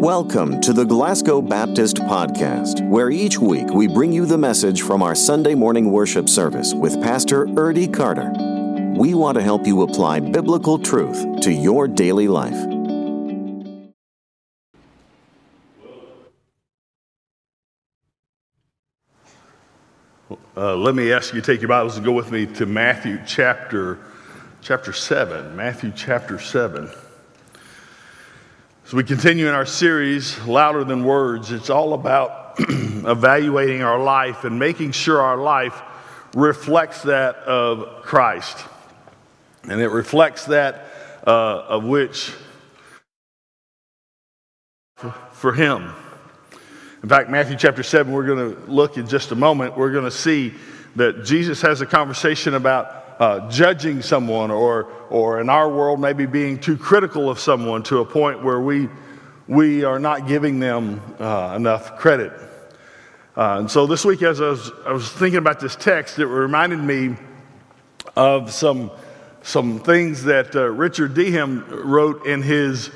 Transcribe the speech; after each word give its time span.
Welcome 0.00 0.62
to 0.62 0.72
the 0.72 0.86
Glasgow 0.86 1.42
Baptist 1.42 1.96
Podcast, 1.96 2.88
where 2.88 3.10
each 3.10 3.38
week 3.38 3.68
we 3.68 3.86
bring 3.86 4.14
you 4.14 4.24
the 4.24 4.38
message 4.38 4.80
from 4.80 5.02
our 5.02 5.14
Sunday 5.14 5.54
morning 5.54 5.92
worship 5.92 6.26
service 6.26 6.72
with 6.72 7.02
Pastor 7.02 7.44
Erdy 7.48 7.92
Carter. 7.92 8.32
We 8.98 9.12
want 9.12 9.36
to 9.36 9.42
help 9.42 9.66
you 9.66 9.82
apply 9.82 10.20
biblical 10.20 10.78
truth 10.78 11.42
to 11.42 11.52
your 11.52 11.86
daily 11.86 12.28
life. 12.28 12.56
Uh, 20.56 20.76
let 20.76 20.94
me 20.94 21.12
ask 21.12 21.34
you 21.34 21.42
to 21.42 21.46
take 21.46 21.60
your 21.60 21.68
Bibles 21.68 21.96
and 21.96 22.06
go 22.06 22.12
with 22.12 22.32
me 22.32 22.46
to 22.46 22.64
Matthew 22.64 23.20
chapter, 23.26 23.98
chapter 24.62 24.94
7. 24.94 25.54
Matthew 25.54 25.92
chapter 25.94 26.38
7. 26.38 26.88
We 28.92 29.04
continue 29.04 29.46
in 29.46 29.54
our 29.54 29.66
series, 29.66 30.36
Louder 30.46 30.82
Than 30.82 31.04
Words, 31.04 31.52
it's 31.52 31.70
all 31.70 31.94
about 31.94 32.54
evaluating 32.58 33.82
our 33.82 34.02
life 34.02 34.42
and 34.42 34.58
making 34.58 34.90
sure 34.90 35.20
our 35.20 35.36
life 35.36 35.80
reflects 36.34 37.04
that 37.04 37.36
of 37.36 38.02
Christ. 38.02 38.66
And 39.62 39.80
it 39.80 39.90
reflects 39.90 40.46
that 40.46 40.86
uh, 41.24 41.30
of 41.68 41.84
which 41.84 42.32
for 45.34 45.52
Him. 45.52 45.92
In 47.04 47.08
fact, 47.08 47.30
Matthew 47.30 47.56
chapter 47.56 47.84
7, 47.84 48.12
we're 48.12 48.26
going 48.26 48.56
to 48.56 48.60
look 48.68 48.96
in 48.96 49.06
just 49.06 49.30
a 49.30 49.36
moment. 49.36 49.76
We're 49.76 49.92
going 49.92 50.04
to 50.04 50.10
see 50.10 50.52
that 50.96 51.24
Jesus 51.24 51.62
has 51.62 51.80
a 51.80 51.86
conversation 51.86 52.54
about 52.54 52.99
uh, 53.20 53.50
judging 53.50 54.00
someone, 54.00 54.50
or, 54.50 54.88
or 55.10 55.40
in 55.40 55.50
our 55.50 55.68
world, 55.68 56.00
maybe 56.00 56.24
being 56.24 56.58
too 56.58 56.76
critical 56.76 57.28
of 57.28 57.38
someone 57.38 57.82
to 57.82 57.98
a 57.98 58.04
point 58.04 58.42
where 58.42 58.60
we, 58.60 58.88
we 59.46 59.84
are 59.84 59.98
not 59.98 60.26
giving 60.26 60.58
them 60.58 61.00
uh, 61.20 61.52
enough 61.54 61.98
credit. 61.98 62.32
Uh, 63.36 63.58
and 63.58 63.70
so 63.70 63.86
this 63.86 64.06
week, 64.06 64.22
as 64.22 64.40
I 64.40 64.48
was, 64.48 64.72
I 64.86 64.92
was 64.92 65.12
thinking 65.12 65.38
about 65.38 65.60
this 65.60 65.76
text, 65.76 66.18
it 66.18 66.26
reminded 66.26 66.80
me 66.80 67.14
of 68.16 68.50
some, 68.52 68.90
some 69.42 69.80
things 69.80 70.24
that 70.24 70.56
uh, 70.56 70.64
Richard 70.64 71.14
DeHaan 71.14 71.84
wrote 71.84 72.26
in 72.26 72.40
his, 72.40 72.90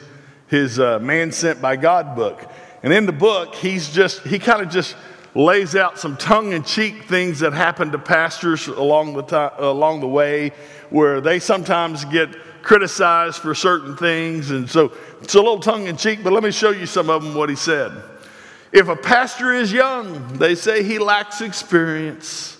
his 0.48 0.81
uh, 0.81 0.98
Man 1.01 1.33
Sent 1.33 1.61
by 1.61 1.77
God 1.77 2.17
book. 2.17 2.51
And 2.83 2.93
in 2.93 3.05
the 3.05 3.13
book, 3.13 3.55
he's 3.55 3.93
just, 3.93 4.23
he 4.23 4.39
kind 4.39 4.63
of 4.63 4.70
just 4.70 4.97
lays 5.35 5.75
out 5.75 5.99
some 5.99 6.17
tongue 6.17 6.53
in 6.53 6.63
cheek 6.63 7.05
things 7.05 7.41
that 7.41 7.53
happen 7.53 7.91
to 7.93 7.99
pastors 7.99 8.69
along 8.69 9.15
the, 9.15 9.23
time, 9.23 9.51
along 9.59 10.01
the 10.01 10.09
way 10.09 10.53
where 10.91 11.21
they 11.21 11.39
sometimes 11.41 12.05
get 12.05 12.35
criticized 12.63 13.39
for 13.39 13.55
certain 13.55 13.97
things. 13.97 14.51
And 14.51 14.71
so 14.71 14.93
it's 15.21 15.35
a 15.35 15.39
little 15.39 15.61
tongue 15.61 15.87
in 15.87 15.97
cheek, 15.97 16.21
but 16.23 16.33
let 16.33 16.43
me 16.43 16.51
show 16.51 16.71
you 16.71 16.87
some 16.87 17.11
of 17.11 17.23
them 17.23 17.35
what 17.35 17.49
he 17.49 17.57
said. 17.57 17.93
If 18.73 18.89
a 18.89 18.97
pastor 18.97 19.53
is 19.53 19.73
young, 19.73 20.39
they 20.39 20.55
say 20.55 20.83
he 20.83 20.99
lacks 20.99 21.41
experience. 21.41 22.57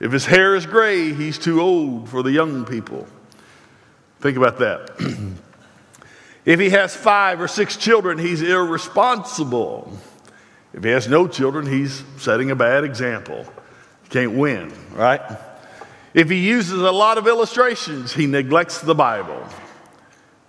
If 0.00 0.10
his 0.10 0.26
hair 0.26 0.56
is 0.56 0.66
gray, 0.66 1.12
he's 1.12 1.38
too 1.38 1.60
old 1.60 2.08
for 2.08 2.22
the 2.22 2.32
young 2.32 2.64
people. 2.64 3.06
Think 4.20 4.36
about 4.36 4.58
that. 4.58 4.90
If 6.44 6.58
he 6.58 6.70
has 6.70 6.94
five 6.94 7.40
or 7.40 7.46
six 7.46 7.76
children, 7.76 8.18
he's 8.18 8.42
irresponsible. 8.42 9.96
If 10.72 10.84
he 10.84 10.90
has 10.90 11.08
no 11.08 11.28
children, 11.28 11.66
he's 11.66 12.02
setting 12.16 12.50
a 12.50 12.56
bad 12.56 12.84
example. 12.84 13.44
He 14.04 14.08
can't 14.08 14.32
win, 14.32 14.72
right? 14.92 15.20
If 16.14 16.30
he 16.30 16.36
uses 16.36 16.80
a 16.80 16.92
lot 16.92 17.18
of 17.18 17.26
illustrations, 17.26 18.12
he 18.12 18.26
neglects 18.26 18.80
the 18.80 18.94
Bible. 18.94 19.46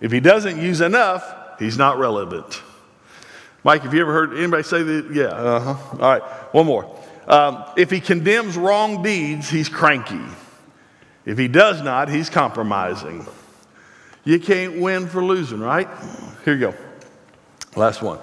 If 0.00 0.12
he 0.12 0.20
doesn't 0.20 0.60
use 0.60 0.80
enough, 0.80 1.24
he's 1.58 1.78
not 1.78 1.98
relevant. 1.98 2.62
Mike, 3.62 3.82
have 3.82 3.94
you 3.94 4.02
ever 4.02 4.12
heard 4.12 4.36
anybody 4.36 4.62
say 4.62 4.82
that? 4.82 5.10
Yeah, 5.14 5.24
uh 5.24 5.74
huh. 5.74 5.90
All 5.92 5.98
right, 5.98 6.22
one 6.54 6.66
more. 6.66 7.00
Um, 7.26 7.64
if 7.78 7.90
he 7.90 8.00
condemns 8.00 8.56
wrong 8.56 9.02
deeds, 9.02 9.48
he's 9.48 9.70
cranky. 9.70 10.20
If 11.24 11.38
he 11.38 11.48
does 11.48 11.80
not, 11.80 12.10
he's 12.10 12.28
compromising. 12.28 13.26
You 14.24 14.38
can't 14.38 14.80
win 14.80 15.06
for 15.06 15.24
losing, 15.24 15.60
right? 15.60 15.88
Here 16.44 16.54
you 16.54 16.60
go. 16.60 16.74
Last 17.76 18.02
one. 18.02 18.18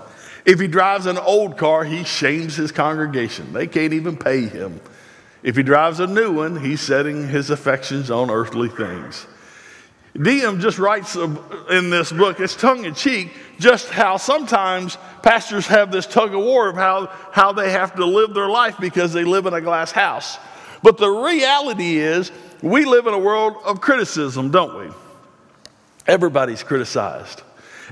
If 0.46 0.60
he 0.60 0.68
drives 0.68 1.06
an 1.06 1.18
old 1.18 1.58
car, 1.58 1.84
he 1.84 2.04
shames 2.04 2.56
his 2.56 2.72
congregation. 2.72 3.54
They 3.54 3.68
can't 3.68 3.94
even 3.94 4.18
pay 4.18 4.42
him. 4.42 4.82
If 5.44 5.56
he 5.56 5.64
drives 5.64 6.00
a 6.00 6.08
new 6.08 6.32
one, 6.34 6.60
he's 6.60 6.82
setting 6.82 7.28
his 7.28 7.50
affections 7.50 8.12
on 8.12 8.30
earthly 8.30 8.70
things. 8.70 9.28
DeHaan 10.16 10.60
just 10.60 10.78
writes 10.78 11.16
in 11.16 11.90
this 11.90 12.12
book, 12.12 12.40
it's 12.40 12.56
tongue 12.56 12.84
in 12.86 12.94
cheek, 12.94 13.32
just 13.60 13.90
how 13.90 14.18
sometimes 14.18 14.98
pastors 15.24 15.66
have 15.68 15.92
this 15.92 16.06
tug 16.06 16.34
of 16.34 16.42
war 16.42 16.68
of 16.68 16.76
how, 16.76 17.08
how 17.32 17.54
they 17.54 17.72
have 17.72 17.96
to 17.96 18.06
live 18.06 18.34
their 18.34 18.50
life 18.50 18.76
because 18.80 19.14
they 19.14 19.24
live 19.24 19.46
in 19.46 19.54
a 19.54 19.62
glass 19.62 19.92
house. 19.92 20.38
But 20.84 20.98
the 20.98 21.10
reality 21.10 21.98
is, 21.98 22.32
we 22.62 22.86
live 22.86 23.08
in 23.08 23.14
a 23.14 23.20
world 23.20 23.56
of 23.64 23.80
criticism, 23.80 24.52
don't 24.52 24.78
we? 24.78 24.94
Everybody's 26.08 26.62
criticized. 26.62 27.42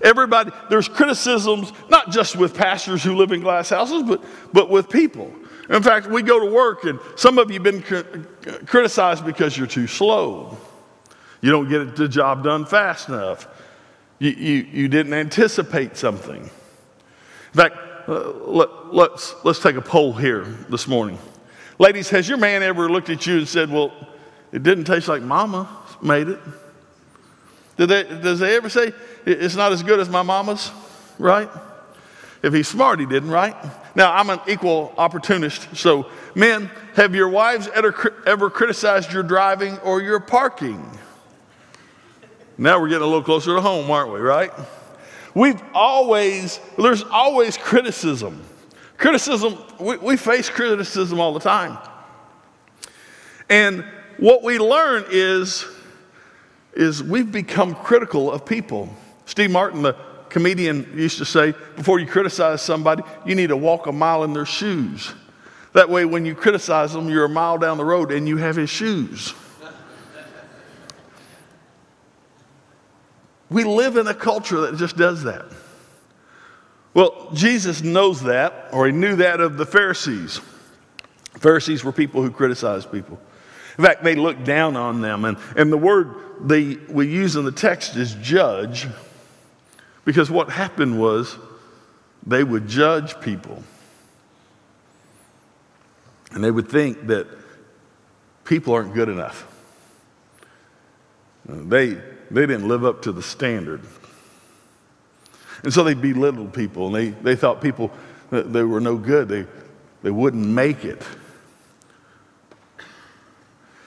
Everybody, 0.02 0.52
there's 0.70 0.88
criticisms, 0.88 1.74
not 1.90 2.12
just 2.12 2.36
with 2.36 2.54
pastors 2.56 3.04
who 3.04 3.16
live 3.16 3.32
in 3.32 3.42
glass 3.42 3.70
houses, 3.70 4.04
but, 4.04 4.24
but 4.54 4.70
with 4.70 4.90
people. 4.90 5.34
In 5.70 5.84
fact, 5.84 6.08
we 6.08 6.22
go 6.22 6.40
to 6.40 6.52
work, 6.52 6.84
and 6.86 7.00
some 7.16 7.38
of 7.38 7.52
you 7.52 7.62
have 7.62 7.64
been 7.64 8.26
criticized 8.66 9.26
because 9.26 9.58
you're 9.58 9.68
too 9.68 9.88
slow. 9.88 10.58
You 11.42 11.52
don't 11.52 11.70
get 11.70 11.96
the 11.96 12.08
job 12.08 12.44
done 12.44 12.66
fast 12.66 13.10
enough. 13.10 13.48
You, 14.18 14.32
you, 14.32 14.68
you 14.72 14.88
didn't 14.88 15.14
anticipate 15.14 15.96
something. 15.96 16.42
In 16.44 16.50
fact, 17.54 17.76
uh, 18.08 18.32
let, 18.46 18.94
let's, 18.94 19.36
let's 19.44 19.60
take 19.60 19.76
a 19.76 19.82
poll 19.82 20.14
here 20.14 20.44
this 20.70 20.88
morning. 20.88 21.18
Ladies, 21.78 22.10
has 22.10 22.28
your 22.28 22.38
man 22.38 22.64
ever 22.64 22.90
looked 22.90 23.10
at 23.10 23.26
you 23.26 23.38
and 23.38 23.48
said, 23.48 23.70
Well, 23.70 23.94
it 24.52 24.64
didn't 24.64 24.86
taste 24.86 25.08
like 25.08 25.22
mama 25.22 25.70
made 26.02 26.28
it? 26.28 26.40
Did 27.78 27.88
they, 27.88 28.04
does 28.04 28.40
they 28.40 28.58
ever 28.58 28.68
say, 28.68 28.92
it's 29.30 29.56
not 29.56 29.72
as 29.72 29.84
good 29.84 30.00
as 30.00 30.10
my 30.10 30.22
mama's, 30.22 30.72
right? 31.18 31.50
If 32.42 32.54
he's 32.54 32.68
smart, 32.68 33.00
he 33.00 33.06
didn't, 33.06 33.30
right? 33.30 33.56
Now, 33.96 34.14
I'm 34.14 34.30
an 34.30 34.40
equal 34.48 34.94
opportunist. 34.98 35.76
So, 35.76 36.10
men, 36.36 36.72
have 36.96 37.14
your 37.14 37.30
wives 37.30 37.68
ever, 37.74 38.24
ever 38.26 38.50
criticized 38.50 39.12
your 39.12 39.24
driving 39.24 39.78
or 39.80 40.02
your 40.02 40.20
parking? 40.20 40.98
Now 42.58 42.80
we're 42.80 42.90
getting 42.90 43.04
a 43.04 43.08
little 43.08 43.24
closer 43.24 43.56
to 43.56 43.62
home, 43.62 43.90
aren't 43.90 44.12
we, 44.12 44.20
right? 44.20 44.52
We've 45.34 45.62
always, 45.74 46.60
there's 46.78 47.04
always 47.04 47.58
criticism. 47.58 48.44
Criticism, 48.98 49.58
we, 49.80 49.98
we 49.98 50.18
face 50.18 50.50
criticism 50.50 51.20
all 51.20 51.34
the 51.34 51.40
time. 51.40 51.78
And 53.50 53.86
what 54.18 54.44
we 54.44 54.60
learn 54.60 55.06
is 55.10 55.66
is 56.74 57.04
we've 57.04 57.32
become 57.32 57.76
critical 57.76 58.32
of 58.32 58.46
people. 58.46 58.94
Steve 59.30 59.52
Martin, 59.52 59.84
the 59.84 59.96
comedian, 60.30 60.92
used 60.98 61.20
to 61.20 61.26
say, 61.26 61.54
before 61.76 62.00
you 62.00 62.08
criticize 62.08 62.64
somebody, 62.64 63.04
you 63.28 63.36
need 63.36 63.48
to 63.48 63.56
walk 63.56 63.86
a 63.86 63.92
mile 63.92 64.24
in 64.24 64.34
their 64.34 64.44
shoes. 64.44 65.14
That 65.74 65.88
way, 65.88 66.04
when 66.04 66.26
you 66.26 66.34
criticize 66.34 66.94
them, 66.94 67.10
you're 67.10 67.26
a 67.26 67.30
mile 67.30 67.60
down 67.60 67.78
the 67.78 67.86
road 67.86 68.12
and 68.12 68.28
you 68.28 68.38
have 68.38 68.56
his 68.56 68.72
shoes. 68.72 69.36
We 73.52 73.64
live 73.64 73.98
in 73.98 74.08
a 74.08 74.16
culture 74.16 74.62
that 74.62 74.78
just 74.78 74.98
does 74.98 75.24
that. 75.26 75.46
Well, 76.96 77.30
Jesus 77.36 77.84
knows 77.84 78.24
that, 78.24 78.70
or 78.74 78.88
he 78.88 78.92
knew 78.92 79.16
that 79.18 79.42
of 79.42 79.58
the 79.58 79.66
Pharisees. 79.66 80.42
Pharisees 81.38 81.84
were 81.84 81.92
people 81.92 82.24
who 82.24 82.32
criticized 82.32 82.92
people. 82.92 83.20
In 83.78 83.86
fact, 83.86 84.04
they 84.04 84.16
looked 84.16 84.44
down 84.44 84.76
on 84.76 85.02
them. 85.02 85.24
And, 85.24 85.38
and 85.56 85.72
the 85.72 85.78
word 85.78 86.16
they, 86.42 86.78
we 86.90 87.08
use 87.08 87.36
in 87.36 87.46
the 87.46 87.52
text 87.52 87.96
is 87.96 88.16
judge, 88.16 88.88
because 90.10 90.32
what 90.32 90.50
happened 90.50 91.00
was 91.00 91.38
they 92.26 92.44
would 92.44 92.68
judge 92.68 93.22
people. 93.22 93.62
And 96.32 96.44
they 96.44 96.50
would 96.50 96.68
think 96.68 97.06
that 97.06 97.28
people 98.44 98.74
aren't 98.74 98.96
good 98.96 99.08
enough. 99.08 99.46
Uh, 101.48 101.58
they, 101.58 101.90
they 102.32 102.48
didn't 102.48 102.68
live 102.68 102.84
up 102.84 103.04
to 103.04 103.12
the 103.12 103.22
standard. 103.22 103.82
And 105.62 105.72
so 105.72 105.84
they 105.84 105.94
belittled 105.94 106.56
people, 106.56 106.88
and 106.88 106.96
they, 106.96 107.10
they 107.10 107.36
thought 107.36 107.62
people, 107.62 107.92
uh, 108.32 108.42
they 108.42 108.64
were 108.64 108.82
no 108.82 108.98
good. 108.98 109.28
They, 109.28 109.46
they 110.02 110.10
wouldn't 110.10 110.44
make 110.44 110.86
it. 110.86 111.04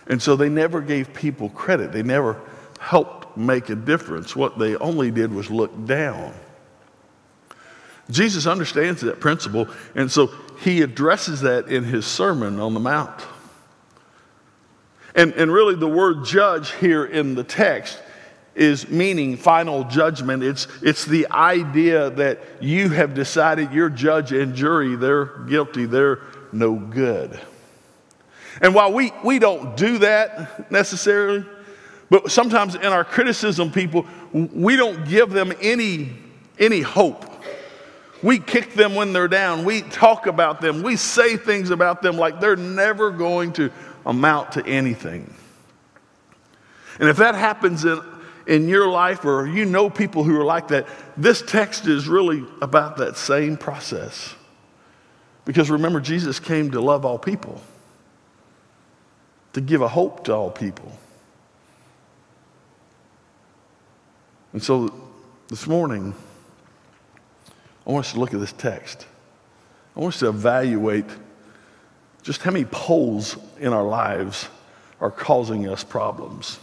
And 0.06 0.22
so 0.22 0.36
they 0.36 0.48
never 0.48 0.82
gave 0.82 1.12
people 1.14 1.48
credit. 1.48 1.90
They 1.90 2.04
never 2.04 2.40
helped 2.78 3.21
make 3.36 3.70
a 3.70 3.74
difference. 3.74 4.34
What 4.36 4.58
they 4.58 4.76
only 4.76 5.10
did 5.10 5.32
was 5.32 5.50
look 5.50 5.86
down. 5.86 6.34
Jesus 8.10 8.46
understands 8.46 9.00
that 9.02 9.20
principle, 9.20 9.68
and 9.94 10.10
so 10.10 10.28
he 10.60 10.82
addresses 10.82 11.40
that 11.42 11.68
in 11.68 11.84
his 11.84 12.04
Sermon 12.04 12.60
on 12.60 12.74
the 12.74 12.80
Mount. 12.80 13.22
And, 15.14 15.32
and 15.34 15.52
really, 15.52 15.74
the 15.74 15.88
word 15.88 16.24
judge 16.24 16.72
here 16.72 17.04
in 17.04 17.34
the 17.34 17.44
text 17.44 17.98
is 18.54 18.88
meaning 18.88 19.36
final 19.36 19.84
judgment. 19.84 20.42
It's, 20.42 20.66
it's 20.82 21.04
the 21.04 21.26
idea 21.30 22.10
that 22.10 22.40
you 22.60 22.90
have 22.90 23.14
decided 23.14 23.72
your 23.72 23.88
judge 23.88 24.32
and 24.32 24.54
jury, 24.54 24.96
they're 24.96 25.26
guilty, 25.44 25.86
they're 25.86 26.20
no 26.52 26.74
good. 26.74 27.40
And 28.60 28.74
while 28.74 28.92
we, 28.92 29.12
we 29.24 29.38
don't 29.38 29.76
do 29.76 29.98
that 29.98 30.70
necessarily, 30.70 31.44
but 32.12 32.30
sometimes 32.30 32.74
in 32.74 32.84
our 32.84 33.04
criticism, 33.04 33.72
people, 33.72 34.04
we 34.34 34.76
don't 34.76 35.08
give 35.08 35.30
them 35.30 35.50
any, 35.62 36.10
any 36.58 36.82
hope. 36.82 37.24
We 38.22 38.38
kick 38.38 38.74
them 38.74 38.94
when 38.94 39.14
they're 39.14 39.28
down. 39.28 39.64
We 39.64 39.80
talk 39.80 40.26
about 40.26 40.60
them. 40.60 40.82
We 40.82 40.96
say 40.96 41.38
things 41.38 41.70
about 41.70 42.02
them 42.02 42.18
like 42.18 42.38
they're 42.38 42.54
never 42.54 43.12
going 43.12 43.54
to 43.54 43.70
amount 44.04 44.52
to 44.52 44.66
anything. 44.66 45.32
And 47.00 47.08
if 47.08 47.16
that 47.16 47.34
happens 47.34 47.86
in, 47.86 47.98
in 48.46 48.68
your 48.68 48.88
life 48.88 49.24
or 49.24 49.46
you 49.46 49.64
know 49.64 49.88
people 49.88 50.22
who 50.22 50.38
are 50.38 50.44
like 50.44 50.68
that, 50.68 50.86
this 51.16 51.40
text 51.40 51.86
is 51.86 52.08
really 52.08 52.44
about 52.60 52.98
that 52.98 53.16
same 53.16 53.56
process. 53.56 54.34
Because 55.46 55.70
remember, 55.70 55.98
Jesus 55.98 56.38
came 56.38 56.72
to 56.72 56.80
love 56.82 57.06
all 57.06 57.18
people, 57.18 57.58
to 59.54 59.62
give 59.62 59.80
a 59.80 59.88
hope 59.88 60.24
to 60.24 60.34
all 60.34 60.50
people. 60.50 60.92
And 64.52 64.62
so 64.62 64.92
this 65.48 65.66
morning, 65.66 66.14
I 67.86 67.90
want 67.90 68.06
us 68.06 68.12
to 68.12 68.20
look 68.20 68.34
at 68.34 68.40
this 68.40 68.52
text. 68.52 69.06
I 69.96 70.00
want 70.00 70.14
us 70.14 70.20
to 70.20 70.28
evaluate 70.28 71.06
just 72.22 72.42
how 72.42 72.50
many 72.50 72.64
poles 72.64 73.36
in 73.58 73.72
our 73.72 73.84
lives 73.84 74.48
are 75.00 75.10
causing 75.10 75.68
us 75.68 75.82
problems. 75.82 76.58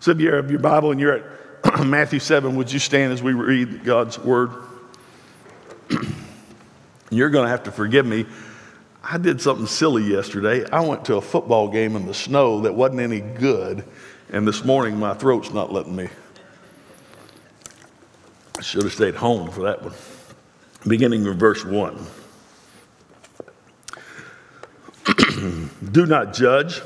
So 0.00 0.12
if 0.12 0.20
you 0.20 0.32
have 0.32 0.50
your 0.50 0.60
Bible 0.60 0.92
and 0.92 1.00
you're 1.00 1.18
at 1.18 1.84
Matthew 1.86 2.20
7, 2.20 2.56
would 2.56 2.72
you 2.72 2.78
stand 2.78 3.12
as 3.12 3.22
we 3.22 3.32
read 3.32 3.84
God's 3.84 4.18
word? 4.18 4.50
you're 7.10 7.30
going 7.30 7.44
to 7.44 7.50
have 7.50 7.64
to 7.64 7.72
forgive 7.72 8.06
me. 8.06 8.26
I 9.02 9.18
did 9.18 9.40
something 9.40 9.66
silly 9.66 10.04
yesterday. 10.04 10.68
I 10.70 10.80
went 10.80 11.04
to 11.06 11.16
a 11.16 11.20
football 11.20 11.68
game 11.68 11.94
in 11.96 12.06
the 12.06 12.14
snow 12.14 12.62
that 12.62 12.74
wasn't 12.74 13.00
any 13.00 13.20
good, 13.20 13.84
and 14.30 14.46
this 14.46 14.64
morning 14.64 14.98
my 14.98 15.14
throat's 15.14 15.52
not 15.52 15.72
letting 15.72 15.94
me. 15.94 16.08
I 18.58 18.62
should 18.62 18.84
have 18.84 18.92
stayed 18.92 19.14
home 19.14 19.50
for 19.50 19.62
that 19.62 19.82
one. 19.82 19.94
Beginning 20.86 21.24
with 21.24 21.38
verse 21.38 21.64
1. 21.64 22.06
Do 25.92 26.06
not 26.06 26.32
judge 26.32 26.80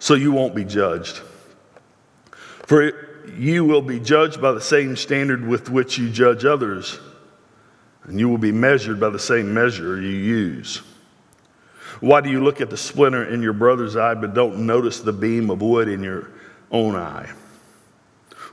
so 0.00 0.14
you 0.14 0.32
won't 0.32 0.54
be 0.54 0.64
judged. 0.64 1.20
For 2.66 2.92
you 3.36 3.64
will 3.64 3.82
be 3.82 4.00
judged 4.00 4.40
by 4.40 4.52
the 4.52 4.60
same 4.60 4.96
standard 4.96 5.46
with 5.46 5.70
which 5.70 5.98
you 5.98 6.10
judge 6.10 6.44
others, 6.44 6.98
and 8.04 8.18
you 8.18 8.28
will 8.28 8.38
be 8.38 8.52
measured 8.52 8.98
by 8.98 9.10
the 9.10 9.18
same 9.18 9.54
measure 9.54 10.00
you 10.00 10.08
use. 10.08 10.82
Why 12.00 12.22
do 12.22 12.30
you 12.30 12.42
look 12.42 12.60
at 12.60 12.70
the 12.70 12.76
splinter 12.76 13.24
in 13.24 13.42
your 13.42 13.52
brother's 13.52 13.94
eye, 13.94 14.14
but 14.14 14.34
don't 14.34 14.66
notice 14.66 15.00
the 15.00 15.12
beam 15.12 15.50
of 15.50 15.60
wood 15.60 15.88
in 15.88 16.02
your 16.02 16.30
own 16.70 16.96
eye? 16.96 17.30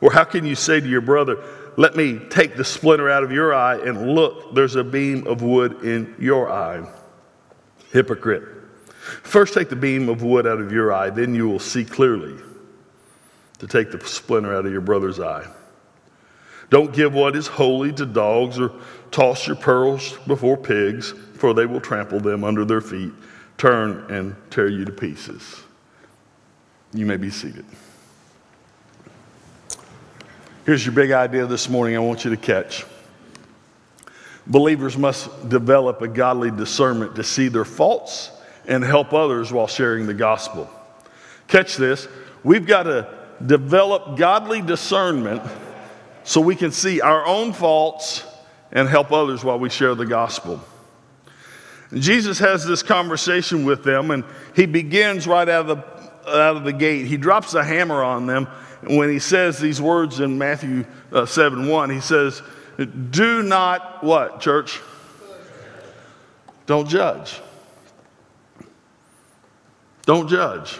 Or 0.01 0.11
how 0.11 0.23
can 0.23 0.45
you 0.45 0.55
say 0.55 0.79
to 0.79 0.87
your 0.87 1.01
brother, 1.01 1.43
Let 1.77 1.95
me 1.95 2.19
take 2.29 2.55
the 2.55 2.63
splinter 2.63 3.09
out 3.09 3.23
of 3.23 3.31
your 3.31 3.53
eye, 3.53 3.77
and 3.77 4.13
look, 4.15 4.55
there's 4.55 4.75
a 4.75 4.83
beam 4.83 5.27
of 5.27 5.41
wood 5.41 5.83
in 5.83 6.15
your 6.19 6.51
eye? 6.51 6.87
Hypocrite. 7.91 8.43
First, 9.23 9.53
take 9.53 9.69
the 9.69 9.75
beam 9.75 10.09
of 10.09 10.21
wood 10.21 10.45
out 10.45 10.59
of 10.59 10.71
your 10.71 10.91
eye, 10.91 11.09
then 11.09 11.33
you 11.33 11.47
will 11.47 11.59
see 11.59 11.85
clearly 11.85 12.35
to 13.59 13.67
take 13.67 13.91
the 13.91 14.05
splinter 14.05 14.55
out 14.55 14.65
of 14.65 14.71
your 14.71 14.81
brother's 14.81 15.19
eye. 15.19 15.45
Don't 16.69 16.93
give 16.93 17.13
what 17.13 17.35
is 17.35 17.47
holy 17.47 17.93
to 17.93 18.05
dogs 18.05 18.59
or 18.59 18.73
toss 19.11 19.47
your 19.47 19.55
pearls 19.55 20.17
before 20.27 20.57
pigs, 20.57 21.13
for 21.35 21.53
they 21.53 21.65
will 21.65 21.79
trample 21.79 22.19
them 22.19 22.43
under 22.43 22.65
their 22.65 22.81
feet, 22.81 23.13
turn 23.57 24.05
and 24.11 24.35
tear 24.51 24.67
you 24.67 24.83
to 24.83 24.91
pieces. 24.91 25.63
You 26.93 27.05
may 27.05 27.17
be 27.17 27.29
seated. 27.29 27.65
Here's 30.67 30.85
your 30.85 30.93
big 30.93 31.11
idea 31.11 31.45
this 31.45 31.69
morning 31.69 31.95
I 31.95 31.99
want 31.99 32.25
you 32.25 32.31
to 32.31 32.35
catch. 32.35 32.85
Believers 34.45 34.97
must 34.97 35.47
develop 35.47 36.01
a 36.01 36.09
godly 36.09 36.51
discernment 36.51 37.15
to 37.15 37.23
see 37.23 37.47
their 37.47 37.63
faults 37.63 38.31
and 38.67 38.83
help 38.83 39.13
others 39.13 39.49
while 39.49 39.67
sharing 39.67 40.07
the 40.07 40.13
gospel. 40.13 40.69
Catch 41.47 41.77
this. 41.77 42.09
We've 42.43 42.67
got 42.67 42.83
to 42.83 43.07
develop 43.45 44.17
godly 44.17 44.61
discernment 44.61 45.41
so 46.25 46.41
we 46.41 46.53
can 46.53 46.73
see 46.73 46.99
our 46.99 47.25
own 47.25 47.53
faults 47.53 48.25
and 48.73 48.89
help 48.89 49.13
others 49.13 49.45
while 49.45 49.59
we 49.59 49.69
share 49.69 49.95
the 49.95 50.05
gospel. 50.05 50.61
Jesus 51.93 52.39
has 52.39 52.65
this 52.65 52.83
conversation 52.83 53.63
with 53.63 53.85
them, 53.85 54.11
and 54.11 54.25
he 54.53 54.65
begins 54.65 55.27
right 55.27 55.47
out 55.47 55.69
of 55.69 55.77
the, 55.77 56.29
out 56.29 56.57
of 56.57 56.65
the 56.65 56.73
gate. 56.73 57.05
He 57.05 57.15
drops 57.15 57.53
a 57.53 57.63
hammer 57.63 58.03
on 58.03 58.25
them. 58.25 58.49
When 58.83 59.09
he 59.09 59.19
says 59.19 59.59
these 59.59 59.81
words 59.81 60.19
in 60.19 60.37
Matthew 60.37 60.85
uh, 61.11 61.25
7 61.25 61.67
1, 61.67 61.89
he 61.89 61.99
says, 61.99 62.41
Do 63.09 63.43
not 63.43 64.03
what, 64.03 64.39
church? 64.39 64.79
Don't 66.65 66.87
judge. 66.87 67.39
Don't 70.05 70.29
judge. 70.29 70.79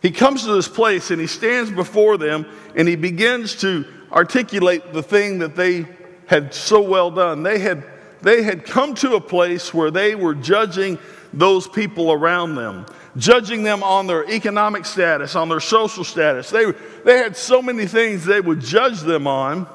He 0.00 0.10
comes 0.10 0.44
to 0.44 0.52
this 0.52 0.68
place 0.68 1.10
and 1.10 1.20
he 1.20 1.26
stands 1.26 1.70
before 1.70 2.16
them 2.16 2.46
and 2.76 2.86
he 2.86 2.96
begins 2.96 3.56
to 3.62 3.84
articulate 4.12 4.92
the 4.92 5.02
thing 5.02 5.40
that 5.40 5.56
they 5.56 5.86
had 6.26 6.54
so 6.54 6.80
well 6.80 7.10
done. 7.10 7.42
They 7.42 7.58
had, 7.58 7.84
they 8.22 8.42
had 8.42 8.64
come 8.64 8.94
to 8.96 9.16
a 9.16 9.20
place 9.20 9.74
where 9.74 9.90
they 9.90 10.14
were 10.14 10.34
judging 10.34 10.98
those 11.32 11.66
people 11.66 12.12
around 12.12 12.54
them, 12.54 12.86
judging 13.16 13.62
them 13.62 13.82
on 13.82 14.06
their 14.06 14.28
economic 14.30 14.84
status, 14.84 15.34
on 15.34 15.48
their 15.48 15.60
social 15.60 16.04
status. 16.04 16.50
They, 16.50 16.72
they 17.04 17.18
had 17.18 17.36
so 17.36 17.62
many 17.62 17.86
things 17.86 18.24
they 18.24 18.40
would 18.40 18.60
judge 18.60 19.00
them 19.00 19.26
on. 19.26 19.66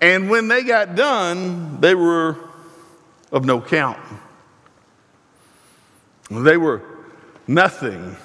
And 0.00 0.28
when 0.28 0.48
they 0.48 0.62
got 0.64 0.96
done, 0.96 1.80
they 1.80 1.94
were 1.94 2.36
of 3.32 3.44
no 3.44 3.60
count. 3.60 3.98
They 6.30 6.56
were 6.56 6.82
nothing. 7.46 8.16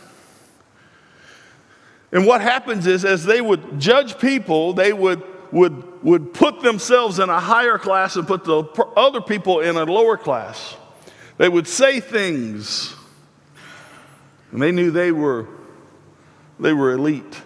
And 2.11 2.25
what 2.25 2.41
happens 2.41 2.87
is, 2.87 3.05
as 3.05 3.23
they 3.23 3.39
would 3.39 3.79
judge 3.79 4.17
people, 4.19 4.73
they 4.73 4.93
would, 4.93 5.21
would, 5.51 6.03
would 6.03 6.33
put 6.33 6.61
themselves 6.61 7.19
in 7.19 7.29
a 7.29 7.39
higher 7.39 7.77
class 7.77 8.15
and 8.15 8.27
put 8.27 8.43
the 8.43 8.63
other 8.97 9.21
people 9.21 9.59
in 9.59 9.75
a 9.75 9.83
lower 9.83 10.17
class. 10.17 10.75
They 11.37 11.49
would 11.49 11.67
say 11.67 11.99
things, 11.99 12.95
and 14.51 14.61
they 14.61 14.71
knew 14.71 14.91
they 14.91 15.11
were, 15.11 15.47
they 16.59 16.73
were 16.73 16.91
elite 16.91 17.41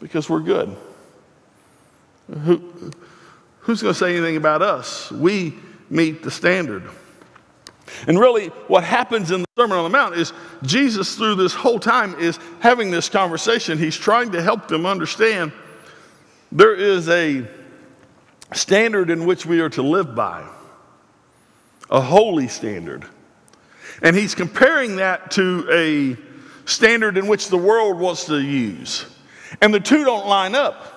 because 0.00 0.28
we're 0.28 0.40
good. 0.40 0.76
Who, 2.44 2.90
who's 3.60 3.82
going 3.82 3.94
to 3.94 3.98
say 3.98 4.16
anything 4.16 4.36
about 4.36 4.62
us? 4.62 5.10
We 5.10 5.54
meet 5.90 6.22
the 6.22 6.30
standard. 6.30 6.88
And 8.06 8.18
really, 8.18 8.48
what 8.68 8.84
happens 8.84 9.30
in 9.30 9.42
the 9.42 9.46
Sermon 9.56 9.76
on 9.76 9.84
the 9.84 9.90
Mount 9.90 10.16
is 10.16 10.32
Jesus, 10.62 11.14
through 11.16 11.34
this 11.36 11.54
whole 11.54 11.78
time, 11.78 12.18
is 12.18 12.38
having 12.60 12.90
this 12.90 13.08
conversation. 13.08 13.78
He's 13.78 13.96
trying 13.96 14.32
to 14.32 14.42
help 14.42 14.68
them 14.68 14.86
understand 14.86 15.52
there 16.50 16.74
is 16.74 17.08
a 17.08 17.46
standard 18.52 19.10
in 19.10 19.24
which 19.26 19.46
we 19.46 19.60
are 19.60 19.70
to 19.70 19.82
live 19.82 20.14
by, 20.14 20.46
a 21.90 22.00
holy 22.00 22.48
standard. 22.48 23.04
And 24.02 24.16
he's 24.16 24.34
comparing 24.34 24.96
that 24.96 25.30
to 25.32 25.66
a 25.70 26.68
standard 26.68 27.16
in 27.16 27.28
which 27.28 27.48
the 27.48 27.56
world 27.56 27.98
wants 27.98 28.26
to 28.26 28.38
use. 28.38 29.06
And 29.60 29.72
the 29.72 29.80
two 29.80 30.04
don't 30.04 30.26
line 30.26 30.54
up. 30.54 30.88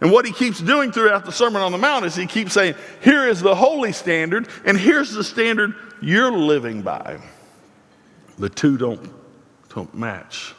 And 0.00 0.12
what 0.12 0.24
he 0.24 0.32
keeps 0.32 0.60
doing 0.60 0.92
throughout 0.92 1.24
the 1.24 1.32
Sermon 1.32 1.60
on 1.60 1.72
the 1.72 1.78
Mount 1.78 2.04
is 2.04 2.14
he 2.14 2.26
keeps 2.26 2.52
saying, 2.52 2.74
here 3.02 3.26
is 3.26 3.40
the 3.40 3.54
holy 3.54 3.92
standard, 3.92 4.48
and 4.64 4.78
here's 4.78 5.12
the 5.12 5.24
standard 5.24 5.74
you're 6.00 6.30
living 6.30 6.82
by. 6.82 7.18
The 8.38 8.48
two 8.48 8.78
don't, 8.78 9.10
don't 9.74 9.92
match. 9.94 10.54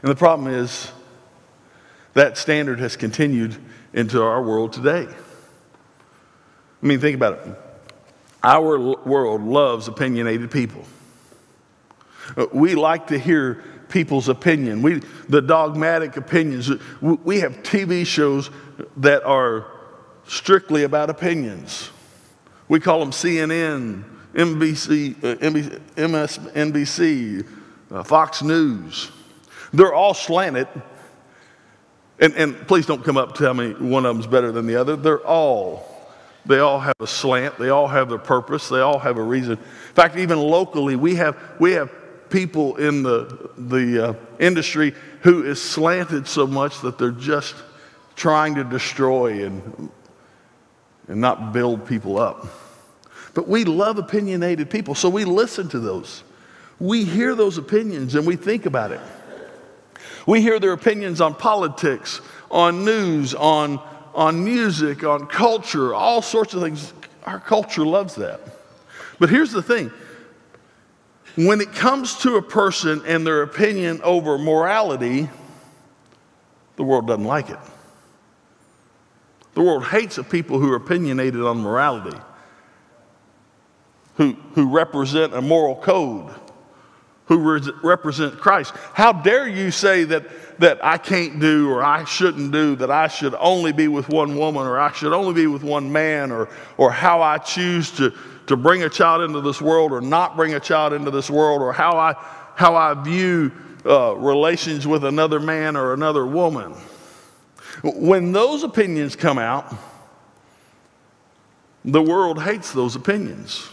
And 0.00 0.10
the 0.10 0.16
problem 0.16 0.54
is 0.54 0.90
that 2.14 2.38
standard 2.38 2.78
has 2.78 2.96
continued 2.96 3.56
into 3.92 4.22
our 4.22 4.42
world 4.42 4.72
today. 4.72 5.06
I 6.82 6.86
mean, 6.86 7.00
think 7.00 7.16
about 7.16 7.46
it. 7.46 7.58
Our 8.42 8.78
world 8.78 9.42
loves 9.42 9.88
opinionated 9.88 10.50
people. 10.50 10.84
Uh, 12.36 12.46
we 12.52 12.74
like 12.74 13.08
to 13.08 13.18
hear 13.18 13.64
people's 13.88 14.28
opinion. 14.28 14.82
We, 14.82 15.00
the 15.28 15.40
dogmatic 15.40 16.16
opinions. 16.16 16.70
We 17.00 17.40
have 17.40 17.62
TV 17.62 18.06
shows 18.06 18.50
that 18.98 19.24
are 19.24 19.66
strictly 20.26 20.84
about 20.84 21.10
opinions. 21.10 21.90
We 22.68 22.80
call 22.80 23.00
them 23.00 23.10
CNN, 23.10 24.04
NBC, 24.34 25.24
uh, 25.24 25.36
MSNBC, 25.96 27.46
uh, 27.90 28.02
Fox 28.02 28.42
News. 28.42 29.10
They're 29.72 29.94
all 29.94 30.14
slanted. 30.14 30.68
And, 32.20 32.34
and 32.34 32.66
please 32.66 32.84
don't 32.84 33.04
come 33.04 33.16
up 33.16 33.28
and 33.28 33.36
tell 33.38 33.54
me 33.54 33.72
one 33.74 34.04
of 34.04 34.14
them's 34.14 34.26
better 34.26 34.52
than 34.52 34.66
the 34.66 34.76
other. 34.76 34.96
They're 34.96 35.24
all, 35.24 35.97
they 36.48 36.58
all 36.60 36.80
have 36.80 36.96
a 37.00 37.06
slant. 37.06 37.58
They 37.58 37.68
all 37.68 37.86
have 37.86 38.10
a 38.10 38.18
purpose. 38.18 38.68
They 38.68 38.80
all 38.80 38.98
have 38.98 39.18
a 39.18 39.22
reason. 39.22 39.52
In 39.52 39.94
fact, 39.94 40.16
even 40.16 40.38
locally, 40.38 40.96
we 40.96 41.14
have, 41.16 41.36
we 41.60 41.72
have 41.72 41.92
people 42.30 42.76
in 42.76 43.02
the, 43.02 43.50
the 43.56 44.08
uh, 44.08 44.14
industry 44.38 44.94
who 45.22 45.44
is 45.44 45.60
slanted 45.60 46.26
so 46.26 46.46
much 46.46 46.80
that 46.80 46.98
they're 46.98 47.10
just 47.10 47.54
trying 48.16 48.54
to 48.56 48.64
destroy 48.64 49.44
and, 49.44 49.90
and 51.06 51.20
not 51.20 51.52
build 51.52 51.86
people 51.86 52.18
up. 52.18 52.46
But 53.34 53.46
we 53.46 53.64
love 53.64 53.98
opinionated 53.98 54.70
people, 54.70 54.94
so 54.94 55.08
we 55.08 55.24
listen 55.24 55.68
to 55.68 55.78
those. 55.78 56.24
We 56.80 57.04
hear 57.04 57.34
those 57.34 57.58
opinions 57.58 58.14
and 58.14 58.26
we 58.26 58.36
think 58.36 58.66
about 58.66 58.90
it. 58.92 59.00
We 60.26 60.40
hear 60.40 60.58
their 60.58 60.72
opinions 60.72 61.20
on 61.20 61.34
politics, 61.34 62.20
on 62.50 62.84
news, 62.84 63.34
on, 63.34 63.80
on 64.18 64.44
music, 64.44 65.04
on 65.04 65.28
culture, 65.28 65.94
all 65.94 66.20
sorts 66.20 66.52
of 66.52 66.60
things. 66.60 66.92
Our 67.22 67.38
culture 67.38 67.86
loves 67.86 68.16
that. 68.16 68.40
But 69.20 69.30
here's 69.30 69.52
the 69.52 69.62
thing 69.62 69.92
when 71.36 71.60
it 71.60 71.72
comes 71.72 72.16
to 72.18 72.34
a 72.34 72.42
person 72.42 73.00
and 73.06 73.24
their 73.24 73.42
opinion 73.42 74.00
over 74.02 74.36
morality, 74.36 75.30
the 76.74 76.82
world 76.82 77.06
doesn't 77.06 77.24
like 77.24 77.48
it. 77.48 77.58
The 79.54 79.62
world 79.62 79.84
hates 79.84 80.16
the 80.16 80.24
people 80.24 80.58
who 80.58 80.72
are 80.72 80.76
opinionated 80.76 81.40
on 81.42 81.60
morality, 81.60 82.18
who, 84.16 84.32
who 84.54 84.68
represent 84.68 85.32
a 85.32 85.40
moral 85.40 85.76
code 85.76 86.34
who 87.26 87.38
re- 87.38 87.72
represent 87.82 88.40
Christ. 88.40 88.72
How 88.94 89.12
dare 89.12 89.46
you 89.46 89.70
say 89.70 90.04
that, 90.04 90.26
that 90.58 90.84
I 90.84 90.98
can't 90.98 91.40
do 91.40 91.70
or 91.70 91.82
I 91.84 92.04
shouldn't 92.04 92.52
do, 92.52 92.74
that 92.76 92.90
I 92.90 93.08
should 93.08 93.34
only 93.38 93.72
be 93.72 93.88
with 93.88 94.08
one 94.08 94.36
woman 94.36 94.66
or 94.66 94.78
I 94.78 94.92
should 94.92 95.12
only 95.12 95.34
be 95.34 95.46
with 95.46 95.62
one 95.62 95.90
man, 95.90 96.32
or, 96.32 96.48
or 96.76 96.90
how 96.90 97.22
I 97.22 97.38
choose 97.38 97.90
to, 97.92 98.12
to 98.46 98.56
bring 98.56 98.82
a 98.82 98.88
child 98.88 99.22
into 99.22 99.40
this 99.40 99.60
world 99.60 99.92
or 99.92 100.00
not 100.00 100.36
bring 100.36 100.54
a 100.54 100.60
child 100.60 100.92
into 100.92 101.10
this 101.10 101.30
world, 101.30 101.62
or 101.62 101.72
how 101.72 101.96
I, 101.96 102.14
how 102.54 102.74
I 102.74 102.94
view 102.94 103.52
uh, 103.86 104.14
relations 104.16 104.86
with 104.86 105.04
another 105.04 105.38
man 105.38 105.76
or 105.76 105.94
another 105.94 106.26
woman. 106.26 106.74
When 107.82 108.32
those 108.32 108.64
opinions 108.64 109.14
come 109.14 109.38
out, 109.38 109.72
the 111.84 112.02
world 112.02 112.42
hates 112.42 112.72
those 112.72 112.96
opinions. 112.96 113.68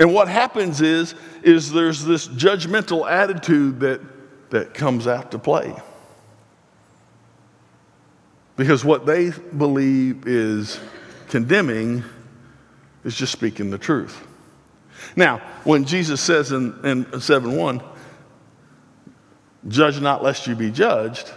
And 0.00 0.12
what 0.12 0.28
happens 0.28 0.80
is, 0.80 1.14
is 1.42 1.70
there's 1.70 2.04
this 2.04 2.26
judgmental 2.28 3.08
attitude 3.10 3.80
that, 3.80 4.00
that 4.52 4.74
comes 4.74 5.06
out 5.06 5.30
to 5.30 5.38
play. 5.38 5.74
Because 8.54 8.84
what 8.84 9.06
they 9.06 9.30
believe 9.30 10.28
is 10.28 10.78
condemning 11.30 12.04
is 13.02 13.16
just 13.16 13.32
speaking 13.32 13.70
the 13.70 13.78
truth. 13.78 14.26
Now, 15.16 15.38
when 15.64 15.86
Jesus 15.86 16.20
says 16.20 16.52
in, 16.52 16.78
in 16.84 17.20
7 17.20 17.56
1, 17.56 17.82
judge 19.68 20.00
not 20.02 20.22
lest 20.22 20.46
you 20.46 20.54
be 20.54 20.70
judged, 20.70 21.28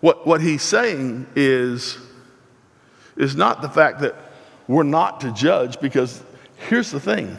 what, 0.00 0.24
what 0.24 0.40
he's 0.40 0.62
saying 0.62 1.26
is, 1.34 1.98
is 3.16 3.34
not 3.34 3.62
the 3.62 3.68
fact 3.68 4.00
that 4.00 4.14
we're 4.68 4.84
not 4.84 5.22
to 5.22 5.32
judge, 5.32 5.80
because 5.80 6.22
here's 6.68 6.92
the 6.92 7.00
thing 7.00 7.36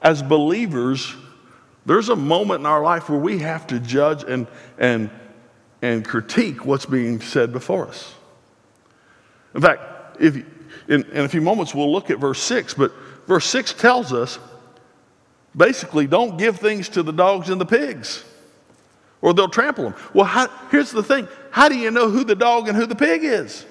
as 0.00 0.22
believers, 0.22 1.16
there's 1.86 2.08
a 2.08 2.16
moment 2.16 2.60
in 2.60 2.66
our 2.66 2.82
life 2.82 3.08
where 3.08 3.18
we 3.18 3.38
have 3.38 3.66
to 3.68 3.80
judge 3.80 4.24
and, 4.24 4.46
and, 4.78 5.10
and 5.80 6.04
critique 6.04 6.64
what's 6.64 6.86
being 6.86 7.20
said 7.20 7.52
before 7.52 7.88
us. 7.88 8.14
In 9.54 9.60
fact, 9.60 9.82
if, 10.20 10.36
in, 10.88 11.02
in 11.04 11.24
a 11.24 11.28
few 11.28 11.40
moments 11.40 11.74
we'll 11.74 11.92
look 11.92 12.10
at 12.10 12.18
verse 12.18 12.40
6, 12.40 12.74
but 12.74 12.92
verse 13.26 13.46
6 13.46 13.74
tells 13.74 14.12
us 14.12 14.38
basically 15.56 16.06
don't 16.06 16.38
give 16.38 16.58
things 16.58 16.88
to 16.90 17.02
the 17.02 17.12
dogs 17.12 17.50
and 17.50 17.60
the 17.60 17.66
pigs 17.66 18.24
or 19.22 19.32
they'll 19.32 19.48
trample 19.48 19.84
them. 19.84 19.94
Well, 20.12 20.26
how, 20.26 20.48
here's 20.70 20.90
the 20.90 21.02
thing 21.02 21.28
how 21.50 21.68
do 21.68 21.78
you 21.78 21.90
know 21.90 22.10
who 22.10 22.24
the 22.24 22.34
dog 22.34 22.68
and 22.68 22.76
who 22.76 22.86
the 22.86 22.96
pig 22.96 23.24
is? 23.24 23.64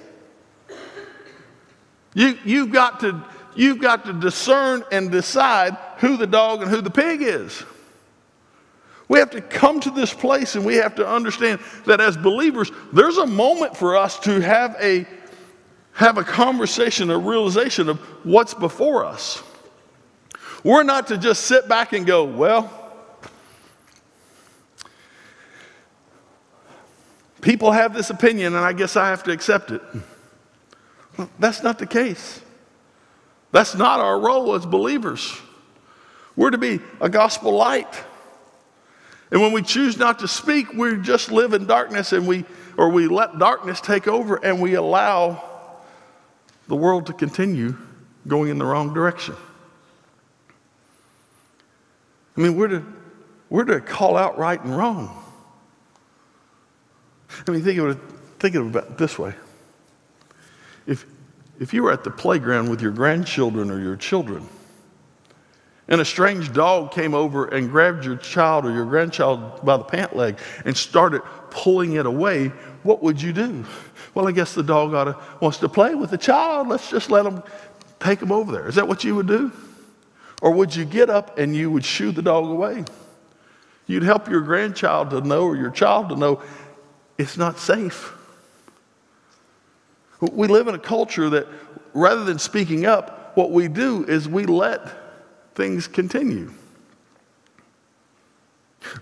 You, 2.14 2.38
you've 2.44 2.72
got 2.72 3.00
to 3.00 3.22
you've 3.54 3.80
got 3.80 4.04
to 4.06 4.12
discern 4.12 4.82
and 4.90 5.10
decide 5.10 5.76
who 5.98 6.16
the 6.16 6.26
dog 6.26 6.62
and 6.62 6.70
who 6.70 6.80
the 6.80 6.90
pig 6.90 7.22
is. 7.22 7.62
We 9.12 9.18
have 9.18 9.28
to 9.32 9.42
come 9.42 9.78
to 9.80 9.90
this 9.90 10.14
place 10.14 10.54
and 10.54 10.64
we 10.64 10.76
have 10.76 10.94
to 10.94 11.06
understand 11.06 11.60
that 11.84 12.00
as 12.00 12.16
believers, 12.16 12.72
there's 12.94 13.18
a 13.18 13.26
moment 13.26 13.76
for 13.76 13.94
us 13.94 14.18
to 14.20 14.40
have 14.40 14.74
a, 14.80 15.06
have 15.92 16.16
a 16.16 16.24
conversation, 16.24 17.10
a 17.10 17.18
realization 17.18 17.90
of 17.90 17.98
what's 18.24 18.54
before 18.54 19.04
us. 19.04 19.42
We're 20.64 20.82
not 20.82 21.08
to 21.08 21.18
just 21.18 21.44
sit 21.44 21.68
back 21.68 21.92
and 21.92 22.06
go, 22.06 22.24
well, 22.24 22.72
people 27.42 27.70
have 27.70 27.92
this 27.92 28.08
opinion 28.08 28.54
and 28.54 28.64
I 28.64 28.72
guess 28.72 28.96
I 28.96 29.08
have 29.08 29.24
to 29.24 29.30
accept 29.30 29.72
it. 29.72 29.82
That's 31.38 31.62
not 31.62 31.78
the 31.78 31.86
case. 31.86 32.40
That's 33.50 33.74
not 33.74 34.00
our 34.00 34.18
role 34.18 34.54
as 34.54 34.64
believers. 34.64 35.38
We're 36.34 36.48
to 36.48 36.56
be 36.56 36.80
a 36.98 37.10
gospel 37.10 37.54
light. 37.54 38.04
And 39.32 39.40
when 39.40 39.52
we 39.52 39.62
choose 39.62 39.96
not 39.96 40.18
to 40.18 40.28
speak, 40.28 40.74
we 40.74 40.98
just 40.98 41.32
live 41.32 41.54
in 41.54 41.66
darkness 41.66 42.12
and 42.12 42.26
we 42.26 42.44
or 42.76 42.90
we 42.90 43.08
let 43.08 43.38
darkness 43.38 43.80
take 43.80 44.06
over 44.06 44.36
and 44.36 44.60
we 44.60 44.74
allow 44.74 45.42
the 46.68 46.76
world 46.76 47.06
to 47.06 47.12
continue 47.12 47.76
going 48.28 48.50
in 48.50 48.58
the 48.58 48.64
wrong 48.64 48.94
direction. 48.94 49.34
I 52.36 52.40
mean, 52.40 52.56
we're 52.56 52.68
to, 52.68 52.84
we're 53.50 53.64
to 53.64 53.80
call 53.80 54.16
out 54.16 54.38
right 54.38 54.62
and 54.62 54.76
wrong. 54.76 55.22
I 57.46 57.50
mean, 57.50 57.62
think 57.62 57.78
of 57.78 57.88
it, 57.88 57.98
think 58.38 58.54
of 58.54 58.76
it 58.76 58.98
this 58.98 59.18
way. 59.18 59.34
If, 60.86 61.06
if 61.58 61.74
you 61.74 61.82
were 61.82 61.92
at 61.92 62.04
the 62.04 62.10
playground 62.10 62.70
with 62.70 62.80
your 62.80 62.92
grandchildren 62.92 63.70
or 63.70 63.80
your 63.80 63.96
children, 63.96 64.48
and 65.92 66.00
a 66.00 66.04
strange 66.06 66.50
dog 66.54 66.90
came 66.90 67.14
over 67.14 67.44
and 67.48 67.70
grabbed 67.70 68.06
your 68.06 68.16
child 68.16 68.64
or 68.64 68.72
your 68.72 68.86
grandchild 68.86 69.62
by 69.62 69.76
the 69.76 69.84
pant 69.84 70.16
leg 70.16 70.38
and 70.64 70.74
started 70.74 71.20
pulling 71.50 71.92
it 71.96 72.06
away, 72.06 72.48
what 72.82 73.02
would 73.02 73.20
you 73.20 73.30
do? 73.30 73.62
Well, 74.14 74.26
I 74.26 74.32
guess 74.32 74.54
the 74.54 74.62
dog 74.62 74.94
wants 75.42 75.58
to 75.58 75.68
play 75.68 75.94
with 75.94 76.08
the 76.08 76.16
child. 76.16 76.68
Let's 76.68 76.88
just 76.88 77.10
let 77.10 77.26
him 77.26 77.42
take 78.00 78.22
him 78.22 78.32
over 78.32 78.50
there. 78.50 78.66
Is 78.68 78.76
that 78.76 78.88
what 78.88 79.04
you 79.04 79.14
would 79.16 79.26
do? 79.26 79.52
Or 80.40 80.52
would 80.52 80.74
you 80.74 80.86
get 80.86 81.10
up 81.10 81.38
and 81.38 81.54
you 81.54 81.70
would 81.70 81.84
shoo 81.84 82.10
the 82.10 82.22
dog 82.22 82.46
away? 82.46 82.84
You'd 83.86 84.02
help 84.02 84.30
your 84.30 84.40
grandchild 84.40 85.10
to 85.10 85.20
know 85.20 85.44
or 85.44 85.56
your 85.56 85.70
child 85.70 86.08
to 86.08 86.16
know 86.16 86.42
it's 87.18 87.36
not 87.36 87.58
safe. 87.58 88.14
We 90.22 90.48
live 90.48 90.68
in 90.68 90.74
a 90.74 90.78
culture 90.78 91.28
that 91.28 91.46
rather 91.92 92.24
than 92.24 92.38
speaking 92.38 92.86
up, 92.86 93.36
what 93.36 93.50
we 93.50 93.68
do 93.68 94.04
is 94.04 94.26
we 94.26 94.46
let 94.46 95.01
things 95.54 95.88
continue. 95.88 96.52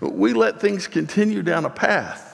We 0.01 0.33
let 0.33 0.59
things 0.59 0.87
continue 0.87 1.41
down 1.41 1.65
a 1.65 1.69
path. 1.69 2.27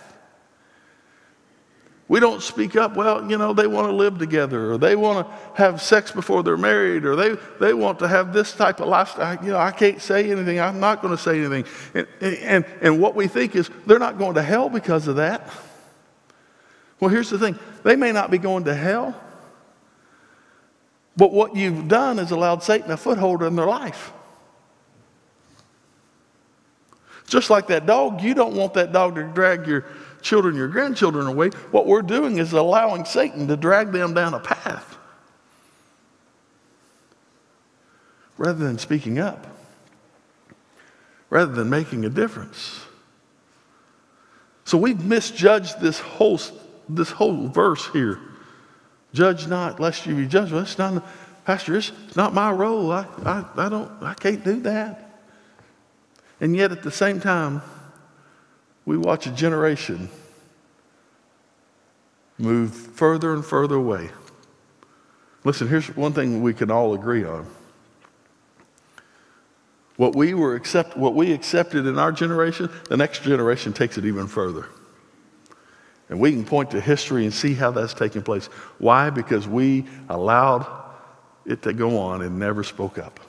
We 2.10 2.22
don't 2.22 2.42
speak 2.42 2.78
up, 2.78 2.96
well, 2.96 3.30
you 3.30 3.38
know, 3.38 3.52
they 3.52 3.68
want 3.68 3.90
to 3.90 3.92
live 3.92 4.18
together, 4.18 4.72
or 4.72 4.78
they 4.78 4.96
want 4.96 5.28
to 5.28 5.34
have 5.56 5.82
sex 5.82 6.10
before 6.10 6.42
they're 6.42 6.56
married, 6.56 7.04
or 7.04 7.18
they, 7.18 7.36
they 7.60 7.74
want 7.74 8.00
to 8.00 8.08
have 8.08 8.32
this 8.32 8.54
type 8.54 8.80
of 8.80 8.88
lifestyle. 8.88 9.44
You 9.44 9.52
know, 9.52 9.58
I 9.58 9.72
can't 9.72 10.02
say 10.02 10.32
anything. 10.32 10.58
I'm 10.58 10.80
not 10.80 11.02
going 11.02 11.16
to 11.16 11.22
say 11.22 11.38
anything. 11.38 11.66
And, 11.94 12.08
and, 12.22 12.66
and 12.82 13.02
what 13.02 13.14
we 13.14 13.28
think 13.28 13.58
is 13.58 13.70
they're 13.86 14.00
not 14.00 14.18
going 14.18 14.36
to 14.36 14.42
hell 14.42 14.70
because 14.70 15.10
of 15.10 15.18
that. 15.18 15.50
Well, 17.02 17.10
here's 17.10 17.30
the 17.30 17.38
thing 17.38 17.60
they 17.84 17.98
may 17.98 18.14
not 18.14 18.32
be 18.32 18.38
going 18.38 18.64
to 18.66 18.74
hell, 18.74 19.14
but 21.18 21.34
what 21.34 21.56
you've 21.56 21.88
done 21.88 22.20
is 22.20 22.32
allowed 22.32 22.64
Satan 22.64 22.92
a 22.92 22.98
foothold 22.98 23.44
in 23.44 23.56
their 23.56 23.66
life. 23.66 24.14
Just 27.28 27.50
like 27.50 27.68
that 27.68 27.86
dog, 27.86 28.22
you 28.22 28.34
don't 28.34 28.56
want 28.56 28.76
that 28.76 28.94
dog 28.94 29.16
to 29.16 29.24
drag 29.24 29.68
your 29.68 29.86
children, 30.22 30.56
your 30.56 30.70
grandchildren 30.70 31.28
away. 31.28 31.50
What 31.72 31.86
we're 31.86 32.02
doing 32.02 32.38
is 32.38 32.54
allowing 32.54 33.04
Satan 33.04 33.48
to 33.48 33.58
drag 33.58 33.92
them 33.92 34.14
down 34.14 34.34
a 34.34 34.40
path 34.40 34.98
rather 38.38 38.64
than 38.64 38.78
speaking 38.78 39.20
up, 39.20 39.48
rather 41.30 41.52
than 41.52 41.70
making 41.70 42.06
a 42.06 42.10
difference. 42.10 42.82
So 44.64 44.78
we've 44.78 45.04
misjudged 45.04 45.82
this 45.82 46.00
whole 46.00 46.40
this 46.90 47.10
whole 47.10 47.48
verse 47.48 47.88
here. 47.92 48.20
Judge 49.18 49.48
not, 49.48 49.80
lest 49.80 50.06
you 50.06 50.14
be 50.14 50.28
judged. 50.28 50.52
Well, 50.52 50.62
it's 50.62 50.78
not, 50.78 51.04
Pastor, 51.44 51.76
it's 51.76 51.92
not 52.16 52.36
my 52.36 52.52
role. 52.52 52.92
I, 52.92 53.08
I, 53.26 53.46
I, 53.58 53.68
don't, 53.68 53.92
I 54.00 54.14
can't 54.14 54.44
do 54.44 54.62
that. 54.62 55.24
And 56.40 56.56
yet 56.56 56.72
at 56.72 56.84
the 56.84 56.92
same 56.92 57.20
time, 57.20 57.64
we 58.86 58.96
watch 58.96 59.26
a 59.26 59.32
generation 59.32 60.08
move 62.38 62.72
further 62.72 63.34
and 63.34 63.44
further 63.44 63.74
away. 63.74 64.12
Listen, 65.44 65.68
here's 65.68 65.88
one 65.96 66.14
thing 66.14 66.44
we 66.44 66.54
can 66.54 66.70
all 66.70 66.94
agree 66.94 67.26
on. 67.26 67.48
What 69.96 70.16
we 70.16 70.36
were 70.36 70.54
accept, 70.54 70.96
what 70.96 71.16
we 71.16 71.34
accepted 71.34 71.88
in 71.88 71.98
our 71.98 72.12
generation, 72.12 72.70
the 72.88 72.98
next 72.98 73.24
generation 73.24 73.74
takes 73.74 73.98
it 73.98 74.06
even 74.06 74.28
further. 74.28 74.68
And 76.10 76.20
we 76.20 76.32
can 76.32 76.46
point 76.46 76.72
to 76.72 76.80
history 76.80 77.26
and 77.26 77.34
see 77.34 77.54
how 77.54 77.72
that's 77.72 77.94
taking 77.94 78.22
place. 78.22 78.48
Why? 78.78 79.10
Because 79.10 79.48
we 79.48 79.86
allowed 80.10 80.66
it 81.46 81.62
to 81.64 81.74
go 81.74 82.00
on 82.00 82.22
and 82.22 82.40
never 82.40 82.64
spoke 82.64 82.98
up. 82.98 83.20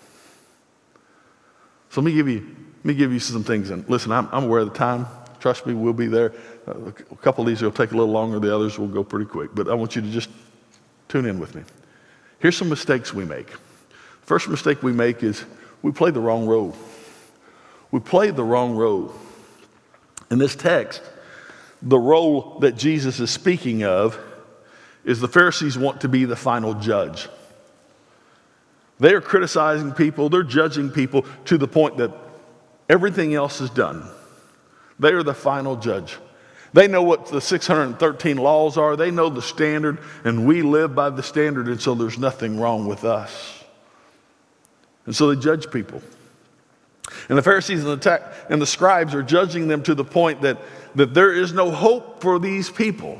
So 1.90 2.00
let 2.00 2.06
me 2.06 2.14
give 2.14 2.28
you, 2.28 2.40
let 2.78 2.85
me 2.85 2.94
give 2.94 3.12
you 3.12 3.18
some 3.18 3.42
things. 3.42 3.70
And 3.70 3.88
listen, 3.88 4.12
I'm, 4.12 4.28
I'm 4.30 4.44
aware 4.44 4.61
of 4.61 4.73
the 4.73 4.78
time. 4.78 5.06
Trust 5.40 5.66
me, 5.66 5.75
we'll 5.75 5.92
be 5.92 6.06
there. 6.06 6.32
A 6.66 7.16
couple 7.16 7.42
of 7.42 7.49
these 7.49 7.62
will 7.62 7.70
take 7.70 7.92
a 7.92 7.97
little 7.97 8.12
longer. 8.12 8.38
The 8.38 8.54
others 8.54 8.78
will 8.78 8.88
go 8.88 9.02
pretty 9.02 9.26
quick. 9.26 9.50
But 9.54 9.68
I 9.68 9.75
want 9.75 9.97
you 9.97 10.02
to 10.02 10.11
just 10.11 10.28
tune 11.08 11.26
in 11.26 11.38
with 11.38 11.54
me. 11.54 11.62
Here's 12.40 12.56
some 12.56 12.68
mistakes 12.68 13.14
we 13.14 13.25
make. 13.25 13.49
First 14.23 14.49
mistake 14.49 14.82
we 14.82 14.92
make 14.92 15.23
is 15.23 15.44
we 15.82 15.90
play 15.90 16.11
the 16.11 16.20
wrong 16.20 16.47
role. 16.47 16.76
We 17.90 18.00
played 18.00 18.37
the 18.37 18.44
wrong 18.44 18.76
role. 18.76 19.14
In 20.30 20.38
this 20.38 20.54
text, 20.54 21.02
the 21.82 21.99
role 21.99 22.58
that 22.61 22.76
Jesus 22.76 23.20
is 23.20 23.30
speaking 23.30 23.85
of 23.85 24.18
is 25.04 25.20
the 25.20 25.28
Pharisees 25.28 25.78
want 25.78 26.02
to 26.02 26.08
be 26.08 26.25
the 26.25 26.37
final 26.37 26.75
judge. 26.75 27.28
They 29.00 29.14
are 29.14 29.20
criticizing 29.20 29.92
people, 29.92 30.28
they're 30.28 30.42
judging 30.42 30.90
people 30.90 31.25
to 31.47 31.56
the 31.56 31.68
point 31.68 31.99
that 31.99 32.12
everything 32.88 33.35
else 33.35 33.61
is 33.61 33.70
done. 33.70 34.02
They 34.99 35.12
are 35.12 35.23
the 35.23 35.35
final 35.35 35.76
judge. 35.76 36.18
They 36.73 36.88
know 36.88 37.02
what 37.02 37.26
the 37.26 37.40
613 37.40 38.37
laws 38.37 38.76
are, 38.76 38.97
they 38.97 39.11
know 39.11 39.30
the 39.30 39.42
standard, 39.42 39.99
and 40.25 40.47
we 40.47 40.62
live 40.62 40.94
by 40.94 41.11
the 41.11 41.23
standard, 41.23 41.68
and 41.68 41.80
so 41.80 41.94
there's 41.94 42.18
nothing 42.18 42.61
wrong 42.61 42.87
with 42.87 43.04
us. 43.04 43.64
And 45.06 45.16
so 45.16 45.32
they 45.32 45.40
judge 45.40 45.70
people. 45.70 46.02
And 47.28 47.38
the 47.38 47.42
Pharisees 47.42 47.85
and 47.85 48.00
the, 48.00 48.32
and 48.50 48.61
the 48.61 48.66
scribes 48.66 49.14
are 49.14 49.23
judging 49.23 49.68
them 49.68 49.82
to 49.85 49.94
the 49.94 50.04
point 50.04 50.42
that, 50.42 50.58
that 50.99 51.14
there 51.14 51.33
is 51.33 51.52
no 51.52 51.71
hope 51.71 52.21
for 52.21 52.40
these 52.40 52.69
people. 52.69 53.19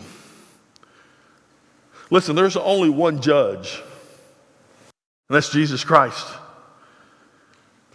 Listen, 2.11 2.35
there's 2.35 2.57
only 2.57 2.91
one 2.91 3.21
judge, 3.23 3.81
and 5.29 5.37
that's 5.37 5.51
Jesus 5.51 5.85
Christ. 5.85 6.27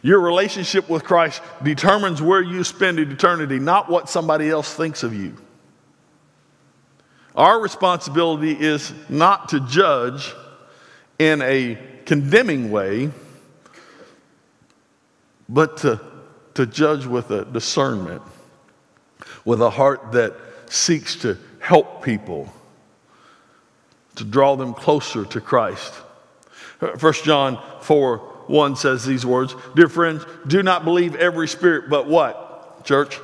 Your 0.01 0.19
relationship 0.19 0.89
with 0.89 1.03
Christ 1.03 1.41
determines 1.63 2.21
where 2.21 2.41
you 2.41 2.63
spend 2.63 2.97
eternity, 2.99 3.59
not 3.59 3.89
what 3.89 4.07
somebody 4.09 4.49
else 4.49 4.73
thinks 4.73 5.03
of 5.03 5.13
you. 5.13 5.35
Our 7.35 7.59
responsibility 7.59 8.51
is 8.51 8.93
not 9.09 9.49
to 9.49 9.59
judge 9.67 10.33
in 11.19 11.41
a 11.41 11.77
condemning 12.05 12.71
way, 12.71 13.11
but 15.49 15.77
to, 15.77 15.99
to 16.53 16.65
judge 16.65 17.05
with 17.05 17.31
a 17.31 17.43
discernment, 17.45 18.21
with 19.45 19.61
a 19.61 19.69
heart 19.69 20.11
that 20.13 20.33
seeks 20.69 21.15
to 21.17 21.37
help 21.59 22.03
people, 22.03 22.51
to 24.15 24.23
draw 24.23 24.55
them 24.55 24.73
closer 24.73 25.25
to 25.25 25.41
Christ. 25.41 25.93
1 26.79 27.13
John 27.23 27.61
4 27.81 28.17
1 28.47 28.75
says 28.75 29.05
these 29.05 29.25
words 29.25 29.55
Dear 29.75 29.87
friends, 29.87 30.25
do 30.47 30.63
not 30.63 30.83
believe 30.83 31.15
every 31.15 31.47
spirit, 31.47 31.89
but 31.89 32.07
what? 32.07 32.83
Church? 32.83 33.19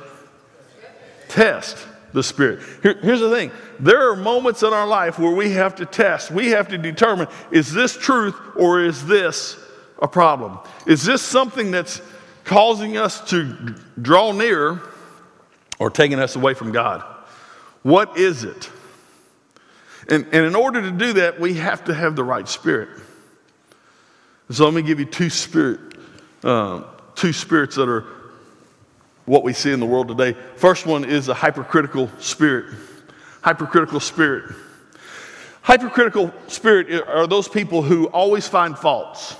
Test 1.28 1.86
the 2.12 2.22
spirit. 2.22 2.60
Here, 2.82 2.98
here's 3.02 3.20
the 3.20 3.30
thing 3.30 3.50
there 3.78 4.10
are 4.10 4.16
moments 4.16 4.62
in 4.62 4.72
our 4.72 4.86
life 4.86 5.18
where 5.18 5.34
we 5.34 5.52
have 5.52 5.76
to 5.76 5.86
test, 5.86 6.30
we 6.30 6.48
have 6.48 6.68
to 6.68 6.78
determine 6.78 7.28
is 7.50 7.72
this 7.72 7.96
truth 7.96 8.34
or 8.56 8.82
is 8.82 9.06
this 9.06 9.58
a 10.00 10.08
problem? 10.08 10.58
Is 10.86 11.04
this 11.04 11.22
something 11.22 11.70
that's 11.70 12.00
causing 12.44 12.96
us 12.96 13.20
to 13.30 13.74
draw 14.00 14.32
near 14.32 14.80
or 15.80 15.90
taking 15.90 16.20
us 16.20 16.36
away 16.36 16.54
from 16.54 16.70
God? 16.70 17.02
What 17.82 18.16
is 18.16 18.44
it? 18.44 18.70
And, 20.08 20.26
and 20.26 20.44
in 20.44 20.54
order 20.54 20.82
to 20.82 20.90
do 20.92 21.14
that, 21.14 21.40
we 21.40 21.54
have 21.54 21.84
to 21.84 21.94
have 21.94 22.14
the 22.14 22.22
right 22.22 22.46
spirit. 22.46 22.90
So 24.50 24.64
let 24.64 24.74
me 24.74 24.82
give 24.82 25.00
you 25.00 25.06
two 25.06 25.30
spirit, 25.30 25.80
uh, 26.44 26.82
two 27.14 27.32
spirits 27.32 27.76
that 27.76 27.88
are 27.88 28.04
what 29.24 29.42
we 29.42 29.52
see 29.52 29.72
in 29.72 29.80
the 29.80 29.86
world 29.86 30.08
today. 30.08 30.36
First 30.56 30.86
one 30.86 31.04
is 31.04 31.28
a 31.28 31.34
hypercritical 31.34 32.10
spirit. 32.18 32.74
Hypercritical 33.42 34.00
spirit. 34.00 34.54
Hypercritical 35.62 36.34
spirit 36.48 37.06
are 37.08 37.26
those 37.26 37.48
people 37.48 37.82
who 37.82 38.06
always 38.08 38.48
find 38.48 38.76
faults. 38.76 39.36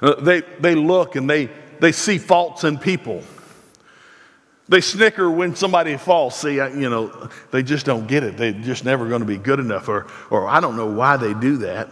Uh, 0.00 0.14
they, 0.20 0.40
they 0.60 0.74
look 0.74 1.14
and 1.14 1.28
they, 1.28 1.50
they 1.78 1.92
see 1.92 2.18
faults 2.18 2.64
in 2.64 2.78
people. 2.78 3.22
They 4.68 4.80
snicker 4.82 5.30
when 5.30 5.56
somebody 5.56 5.96
falls. 5.96 6.38
See, 6.38 6.56
you 6.56 6.90
know, 6.90 7.30
they 7.50 7.62
just 7.62 7.86
don't 7.86 8.06
get 8.06 8.22
it. 8.22 8.36
They're 8.36 8.52
just 8.52 8.84
never 8.84 9.08
going 9.08 9.20
to 9.20 9.26
be 9.26 9.38
good 9.38 9.60
enough, 9.60 9.88
or, 9.88 10.06
or 10.30 10.46
I 10.46 10.60
don't 10.60 10.76
know 10.76 10.86
why 10.86 11.16
they 11.16 11.32
do 11.32 11.58
that. 11.58 11.88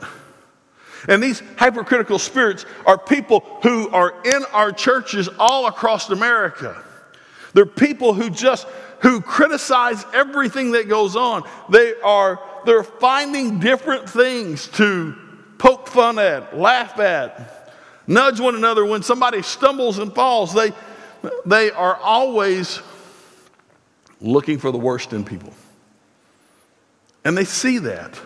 And 1.09 1.23
these 1.23 1.43
hypercritical 1.57 2.19
spirits 2.19 2.67
are 2.85 2.99
people 2.99 3.41
who 3.62 3.89
are 3.91 4.15
in 4.25 4.45
our 4.53 4.73
churches 4.73 5.29
all 5.39 5.67
across 5.67 6.11
America. 6.11 6.83
They're 7.55 7.65
people 7.65 8.12
who 8.12 8.29
just 8.29 8.67
who 9.01 9.21
criticize 9.21 10.05
everything 10.12 10.73
that 10.73 10.89
goes 10.89 11.17
on. 11.17 11.45
They 11.71 11.95
are 12.01 12.41
they're 12.67 12.83
finding 12.83 13.61
different 13.61 14.11
things 14.11 14.67
to 14.69 15.15
poke 15.59 15.89
fun 15.89 16.19
at, 16.19 16.59
laugh 16.59 16.99
at, 16.99 17.57
Nudge 18.07 18.39
one 18.39 18.55
another 18.55 18.85
when 18.85 19.03
somebody 19.03 19.43
stumbles 19.43 19.99
and 19.99 20.15
falls. 20.15 20.55
They, 20.55 20.73
they 21.45 21.71
are 21.71 21.97
always 21.97 22.81
looking 24.21 24.59
for 24.59 24.71
the 24.71 24.79
worst 24.79 25.12
in 25.12 25.25
people. 25.25 25.53
And 27.25 27.37
they 27.37 27.45
see 27.45 27.79
that. 27.79 28.21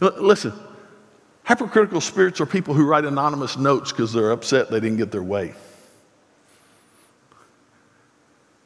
L- 0.00 0.14
listen, 0.22 0.52
hypercritical 1.44 2.00
spirits 2.00 2.40
are 2.40 2.46
people 2.46 2.74
who 2.74 2.84
write 2.84 3.04
anonymous 3.04 3.56
notes 3.56 3.92
because 3.92 4.12
they're 4.12 4.30
upset 4.30 4.70
they 4.70 4.80
didn't 4.80 4.98
get 4.98 5.10
their 5.10 5.22
way. 5.22 5.54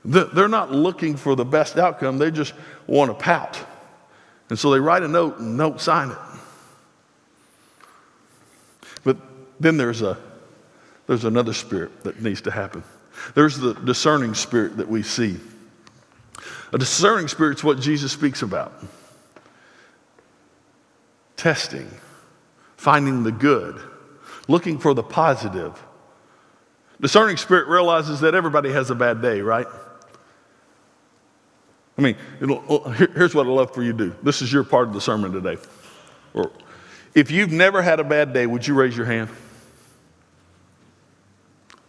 They're 0.04 0.48
not 0.48 0.70
looking 0.70 1.16
for 1.16 1.34
the 1.34 1.44
best 1.44 1.78
outcome, 1.78 2.18
they 2.18 2.30
just 2.30 2.54
want 2.86 3.10
to 3.10 3.14
pout. 3.14 3.58
And 4.48 4.58
so 4.58 4.70
they 4.70 4.78
write 4.78 5.02
a 5.02 5.08
note 5.08 5.38
and 5.38 5.58
don't 5.58 5.80
sign 5.80 6.10
it. 6.10 6.18
But 9.02 9.16
then 9.58 9.76
there's, 9.76 10.02
a, 10.02 10.16
there's 11.08 11.24
another 11.24 11.52
spirit 11.52 12.04
that 12.04 12.22
needs 12.22 12.40
to 12.42 12.52
happen. 12.52 12.84
There's 13.34 13.58
the 13.58 13.74
discerning 13.74 14.34
spirit 14.34 14.76
that 14.78 14.88
we 14.88 15.02
see. 15.02 15.38
A 16.72 16.78
discerning 16.78 17.28
spirit 17.28 17.58
is 17.58 17.64
what 17.64 17.80
Jesus 17.80 18.12
speaks 18.12 18.42
about 18.42 18.72
testing, 21.36 21.88
finding 22.76 23.22
the 23.22 23.32
good, 23.32 23.80
looking 24.48 24.78
for 24.78 24.94
the 24.94 25.02
positive. 25.02 25.80
Discerning 27.00 27.36
spirit 27.36 27.68
realizes 27.68 28.20
that 28.20 28.34
everybody 28.34 28.72
has 28.72 28.90
a 28.90 28.94
bad 28.94 29.20
day, 29.20 29.42
right? 29.42 29.66
I 31.98 32.02
mean, 32.02 32.16
here's 32.38 33.34
what 33.34 33.46
I'd 33.46 33.52
love 33.52 33.74
for 33.74 33.82
you 33.82 33.92
to 33.92 33.98
do. 33.98 34.16
This 34.22 34.42
is 34.42 34.52
your 34.52 34.64
part 34.64 34.88
of 34.88 34.94
the 34.94 35.00
sermon 35.00 35.32
today. 35.32 35.56
Or 36.34 36.50
if 37.14 37.30
you've 37.30 37.52
never 37.52 37.80
had 37.80 38.00
a 38.00 38.04
bad 38.04 38.32
day, 38.32 38.46
would 38.46 38.66
you 38.66 38.74
raise 38.74 38.96
your 38.96 39.06
hand? 39.06 39.30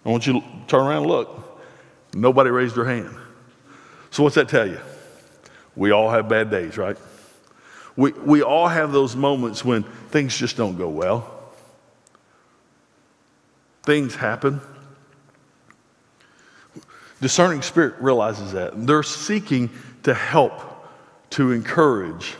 I 0.08 0.10
want 0.10 0.26
you 0.26 0.40
to 0.40 0.46
turn 0.68 0.88
around 0.88 1.04
and 1.04 1.08
look. 1.08 1.62
Nobody 2.14 2.50
raised 2.50 2.76
their 2.76 2.86
hand. 2.86 3.14
So, 4.10 4.24
what's 4.24 4.36
that 4.36 4.48
tell 4.48 4.66
you? 4.66 4.80
We 5.76 5.92
all 5.92 6.10
have 6.10 6.30
bad 6.30 6.50
days, 6.50 6.78
right? 6.78 6.98
We, 7.98 8.14
we 8.14 8.42
all 8.42 8.70
have 8.70 8.94
those 8.94 9.18
moments 9.18 9.66
when 9.66 9.84
things 9.84 10.36
just 10.36 10.56
don't 10.56 10.78
go 10.78 10.88
well. 10.88 11.52
Things 13.84 14.16
happen. 14.16 14.62
Discerning 17.20 17.62
spirit 17.62 17.96
realizes 18.00 18.54
that. 18.54 18.88
They're 18.88 19.04
seeking 19.04 19.70
to 20.04 20.14
help, 20.14 20.88
to 21.32 21.52
encourage, 21.52 22.36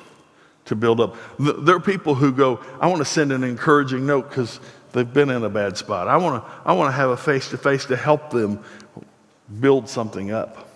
to 0.66 0.76
build 0.76 1.02
up. 1.02 1.18
There 1.38 1.76
are 1.76 1.82
people 1.82 2.16
who 2.16 2.32
go, 2.32 2.64
I 2.80 2.88
want 2.88 3.00
to 3.00 3.06
send 3.06 3.34
an 3.34 3.44
encouraging 3.44 4.06
note 4.06 4.30
because 4.30 4.60
they've 4.94 5.12
been 5.12 5.30
in 5.30 5.44
a 5.44 5.50
bad 5.50 5.78
spot. 5.78 6.08
I 6.08 6.18
want 6.18 6.44
to 6.44 6.52
I 6.66 6.74
want 6.74 6.90
to 6.90 6.96
have 6.96 7.10
a 7.10 7.18
face 7.18 7.50
to 7.50 7.58
face 7.58 7.86
to 7.86 7.96
help 7.96 8.30
them 8.30 8.64
build 9.60 9.88
something 9.90 10.32
up. 10.32 10.68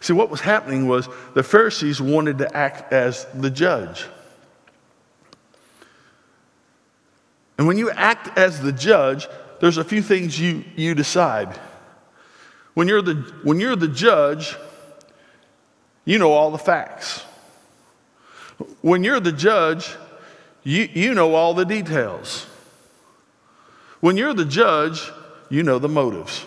See, 0.00 0.12
what 0.12 0.30
was 0.30 0.40
happening 0.40 0.88
was 0.88 1.08
the 1.34 1.42
Pharisees 1.42 2.00
wanted 2.00 2.38
to 2.38 2.56
act 2.56 2.92
as 2.92 3.26
the 3.34 3.50
judge. 3.50 4.06
And 7.58 7.66
when 7.66 7.78
you 7.78 7.90
act 7.90 8.36
as 8.36 8.60
the 8.60 8.72
judge, 8.72 9.26
there's 9.60 9.78
a 9.78 9.84
few 9.84 10.02
things 10.02 10.38
you, 10.38 10.64
you 10.76 10.94
decide. 10.94 11.58
When 12.74 12.88
you're 12.88 13.00
the, 13.00 13.14
when 13.42 13.58
you're 13.58 13.76
the 13.76 13.88
judge, 13.88 14.54
you 16.04 16.18
know 16.18 16.32
all 16.32 16.50
the 16.50 16.58
facts. 16.58 17.22
When 18.82 19.02
you're 19.02 19.20
the 19.20 19.32
judge, 19.32 19.94
you, 20.62 20.88
you 20.92 21.14
know 21.14 21.34
all 21.34 21.54
the 21.54 21.64
details. 21.64 22.46
When 24.00 24.16
you're 24.16 24.34
the 24.34 24.44
judge, 24.44 25.10
you 25.48 25.62
know 25.62 25.78
the 25.78 25.88
motives. 25.88 26.44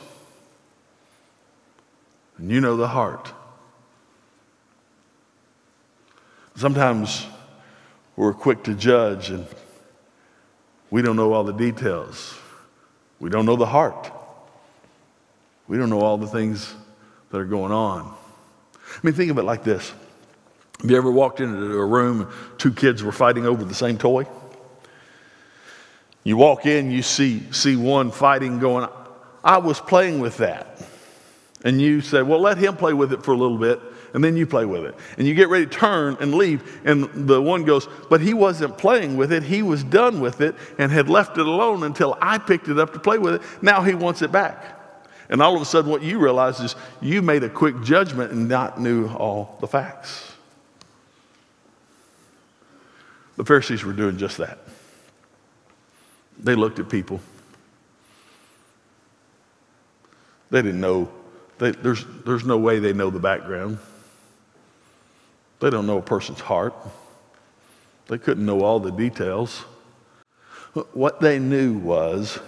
And 2.38 2.50
you 2.52 2.62
know 2.62 2.78
the 2.78 2.88
heart. 2.88 3.34
Sometimes 6.56 7.26
we're 8.16 8.34
quick 8.34 8.64
to 8.64 8.74
judge 8.74 9.30
and 9.30 9.46
we 10.90 11.02
don't 11.02 11.16
know 11.16 11.34
all 11.34 11.44
the 11.44 11.54
details. 11.54 12.38
We 13.20 13.30
don't 13.30 13.46
know 13.46 13.56
the 13.56 13.66
heart. 13.66 14.12
We 15.68 15.78
don't 15.78 15.90
know 15.90 16.02
all 16.02 16.18
the 16.18 16.28
things 16.28 16.74
that 17.30 17.38
are 17.38 17.46
going 17.46 17.72
on. 17.72 18.14
I 18.86 19.00
mean, 19.04 19.14
think 19.14 19.32
of 19.32 19.38
it 19.38 19.44
like 19.44 19.64
this. 19.64 19.94
Have 20.82 20.90
you 20.90 20.98
ever 20.98 21.12
walked 21.12 21.42
into 21.42 21.78
a 21.78 21.86
room 21.86 22.22
and 22.22 22.30
two 22.58 22.72
kids 22.72 23.04
were 23.04 23.12
fighting 23.12 23.46
over 23.46 23.64
the 23.64 23.74
same 23.74 23.98
toy? 23.98 24.26
You 26.24 26.38
walk 26.38 26.66
in, 26.66 26.92
you 26.92 27.02
see, 27.02 27.44
see 27.52 27.76
one 27.76 28.12
fighting 28.12 28.60
going, 28.60 28.88
I 29.44 29.58
was 29.58 29.80
playing 29.80 30.20
with 30.20 30.38
that. 30.38 30.78
And 31.64 31.82
you 31.82 32.02
say, 32.02 32.22
Well, 32.22 32.40
let 32.40 32.58
him 32.58 32.76
play 32.76 32.94
with 32.94 33.14
it 33.14 33.24
for 33.24 33.32
a 33.34 33.38
little 33.38 33.58
bit, 33.58 33.82
and 34.14 34.24
then 34.24 34.38
you 34.38 34.46
play 34.46 34.66
with 34.66 34.86
it. 34.86 34.96
And 35.18 35.28
you 35.28 35.34
get 35.34 35.50
ready 35.50 35.66
to 35.66 35.72
turn 35.72 36.18
and 36.20 36.34
leave, 36.34 36.82
and 36.86 37.28
the 37.28 37.42
one 37.42 37.64
goes, 37.64 37.88
But 38.10 38.22
he 38.22 38.34
wasn't 38.34 38.78
playing 38.78 39.18
with 39.18 39.32
it. 39.32 39.44
He 39.44 39.62
was 39.62 39.84
done 39.84 40.22
with 40.22 40.42
it 40.42 40.56
and 40.78 40.92
had 40.92 41.10
left 41.10 41.38
it 41.38 41.46
alone 41.46 41.84
until 41.84 42.18
I 42.22 42.38
picked 42.38 42.68
it 42.68 42.80
up 42.80 42.94
to 42.94 43.00
play 43.00 43.18
with 43.18 43.36
it. 43.36 43.42
Now 43.62 43.82
he 43.82 43.94
wants 43.94 44.22
it 44.22 44.32
back. 44.32 44.78
And 45.30 45.42
all 45.42 45.56
of 45.56 45.62
a 45.62 45.66
sudden, 45.66 45.92
what 45.92 46.02
you 46.02 46.18
realize 46.18 46.60
is 46.60 46.76
you 47.02 47.22
made 47.22 47.44
a 47.44 47.50
quick 47.50 47.84
judgment 47.84 48.32
and 48.32 48.48
not 48.48 48.80
knew 48.80 49.08
all 49.10 49.58
the 49.62 49.68
facts. 49.68 50.34
The 53.38 53.46
Pharisees 53.46 53.86
were 53.86 53.94
doing 53.94 54.18
just 54.18 54.38
that. 54.38 54.58
They 56.40 56.56
looked 56.56 56.80
at 56.80 56.90
people. 56.90 57.20
They 60.50 60.62
didn't 60.62 60.82
know. 60.82 61.10
They, 61.58 61.72
there's, 61.72 62.06
there's 62.26 62.46
no 62.46 62.58
way 62.58 62.80
they 62.80 62.94
know 62.94 63.10
the 63.10 63.20
background. 63.20 63.78
They 65.60 65.70
don't 65.70 65.86
know 65.86 65.98
a 65.98 66.02
person's 66.02 66.40
heart. 66.40 66.74
They 68.08 68.18
couldn't 68.18 68.46
know 68.46 68.62
all 68.62 68.80
the 68.80 68.92
details. 68.92 69.66
What 70.94 71.20
they 71.20 71.40
knew 71.40 71.78
was 71.78 72.40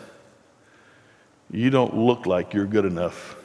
you 1.52 1.70
don't 1.70 1.96
look 1.96 2.26
like 2.26 2.54
you're 2.54 2.66
good 2.66 2.86
enough, 2.86 3.36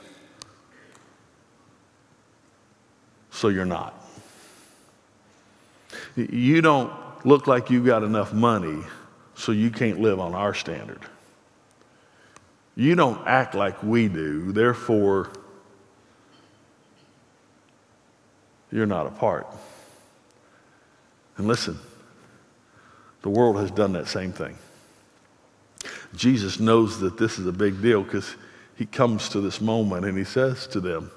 so 3.30 3.48
you're 3.48 3.64
not. 3.64 3.94
You 6.14 6.62
don't 6.62 6.92
look 7.26 7.46
like 7.46 7.68
you've 7.68 7.86
got 7.86 8.02
enough 8.02 8.32
money, 8.32 8.82
so 9.36 9.52
you 9.52 9.70
can't 9.70 10.00
live 10.00 10.18
on 10.18 10.34
our 10.34 10.54
standard. 10.54 11.00
You 12.74 12.94
don't 12.94 13.26
act 13.26 13.54
like 13.54 13.82
we 13.82 14.08
do, 14.08 14.52
therefore, 14.52 15.30
you're 18.72 18.86
not 18.86 19.06
a 19.06 19.10
part. 19.10 19.46
And 21.36 21.46
listen, 21.46 21.78
the 23.22 23.28
world 23.28 23.56
has 23.56 23.70
done 23.70 23.92
that 23.92 24.08
same 24.08 24.32
thing. 24.32 24.56
Jesus 26.14 26.58
knows 26.58 27.00
that 27.00 27.18
this 27.18 27.38
is 27.38 27.46
a 27.46 27.52
big 27.52 27.80
deal 27.82 28.02
because 28.02 28.34
he 28.74 28.86
comes 28.86 29.28
to 29.30 29.40
this 29.40 29.60
moment 29.60 30.06
and 30.06 30.16
he 30.16 30.24
says 30.24 30.66
to 30.68 30.80
them, 30.80 31.10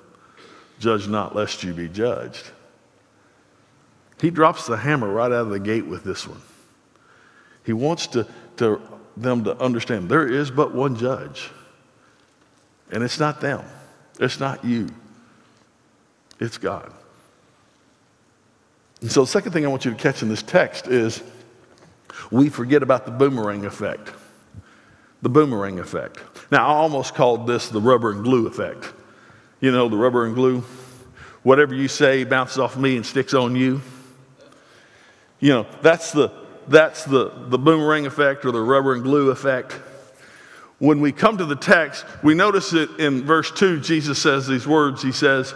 Judge 0.79 1.08
not, 1.08 1.36
lest 1.36 1.63
you 1.63 1.73
be 1.73 1.89
judged. 1.89 2.51
He 4.21 4.29
drops 4.29 4.67
the 4.67 4.77
hammer 4.77 5.10
right 5.10 5.32
out 5.32 5.45
of 5.45 5.49
the 5.49 5.60
gate 5.60 5.86
with 5.86 6.03
this 6.03 6.27
one. 6.27 6.41
He 7.69 7.73
wants 7.73 8.08
to, 8.08 8.25
to, 8.58 8.82
them 9.15 9.43
to 9.43 9.55
understand 9.62 10.10
there 10.10 10.27
is 10.27 10.49
but 10.49 10.73
one 10.73 10.95
judge, 10.95 11.51
and 12.91 13.03
it's 13.03 13.19
not 13.19 13.41
them, 13.41 13.63
it's 14.19 14.39
not 14.39 14.65
you, 14.65 14.89
it's 16.39 16.58
God. 16.58 16.91
And 19.01 19.12
so, 19.12 19.21
the 19.21 19.27
second 19.27 19.51
thing 19.51 19.67
I 19.67 19.67
want 19.67 19.86
you 19.86 19.91
to 19.91 19.97
catch 19.97 20.23
in 20.23 20.29
this 20.29 20.41
text 20.41 20.88
is 20.88 21.21
we 22.32 22.49
forget 22.49 22.82
about 22.82 23.05
the 23.05 23.12
boomerang 23.12 23.65
effect 23.65 24.13
the 25.21 25.29
boomerang 25.29 25.77
effect. 25.77 26.17
Now, 26.51 26.65
I 26.69 26.73
almost 26.73 27.13
called 27.13 27.45
this 27.45 27.69
the 27.69 27.79
rubber 27.79 28.13
and 28.13 28.23
glue 28.23 28.47
effect. 28.47 28.91
You 29.60 29.71
know, 29.71 29.89
the 29.89 29.97
rubber 29.97 30.25
and 30.25 30.34
glue. 30.34 30.63
Whatever 31.43 31.75
you 31.75 31.88
say 31.88 32.23
bounces 32.23 32.58
off 32.58 32.77
me 32.77 32.95
and 32.95 33.05
sticks 33.05 33.36
on 33.36 33.55
you. 33.55 33.79
You 35.39 35.49
know, 35.49 35.67
that's 35.84 36.12
the, 36.12 36.32
that's 36.69 37.03
the, 37.05 37.32
the 37.47 37.58
boomerang 37.58 38.05
effect 38.05 38.45
or 38.45 38.51
the 38.51 38.62
rubber 38.62 38.93
and 38.93 39.03
glue 39.03 39.29
effect. 39.32 39.73
When 40.77 41.01
we 41.01 41.12
come 41.12 41.38
to 41.38 41.45
the 41.45 41.55
text, 41.55 42.05
we 42.23 42.34
notice 42.34 42.73
it 42.73 42.89
in 42.99 43.23
verse 43.25 43.51
2, 43.51 43.82
Jesus 43.82 44.21
says 44.21 44.47
these 44.47 44.65
words. 44.65 45.01
He 45.01 45.12
says, 45.12 45.53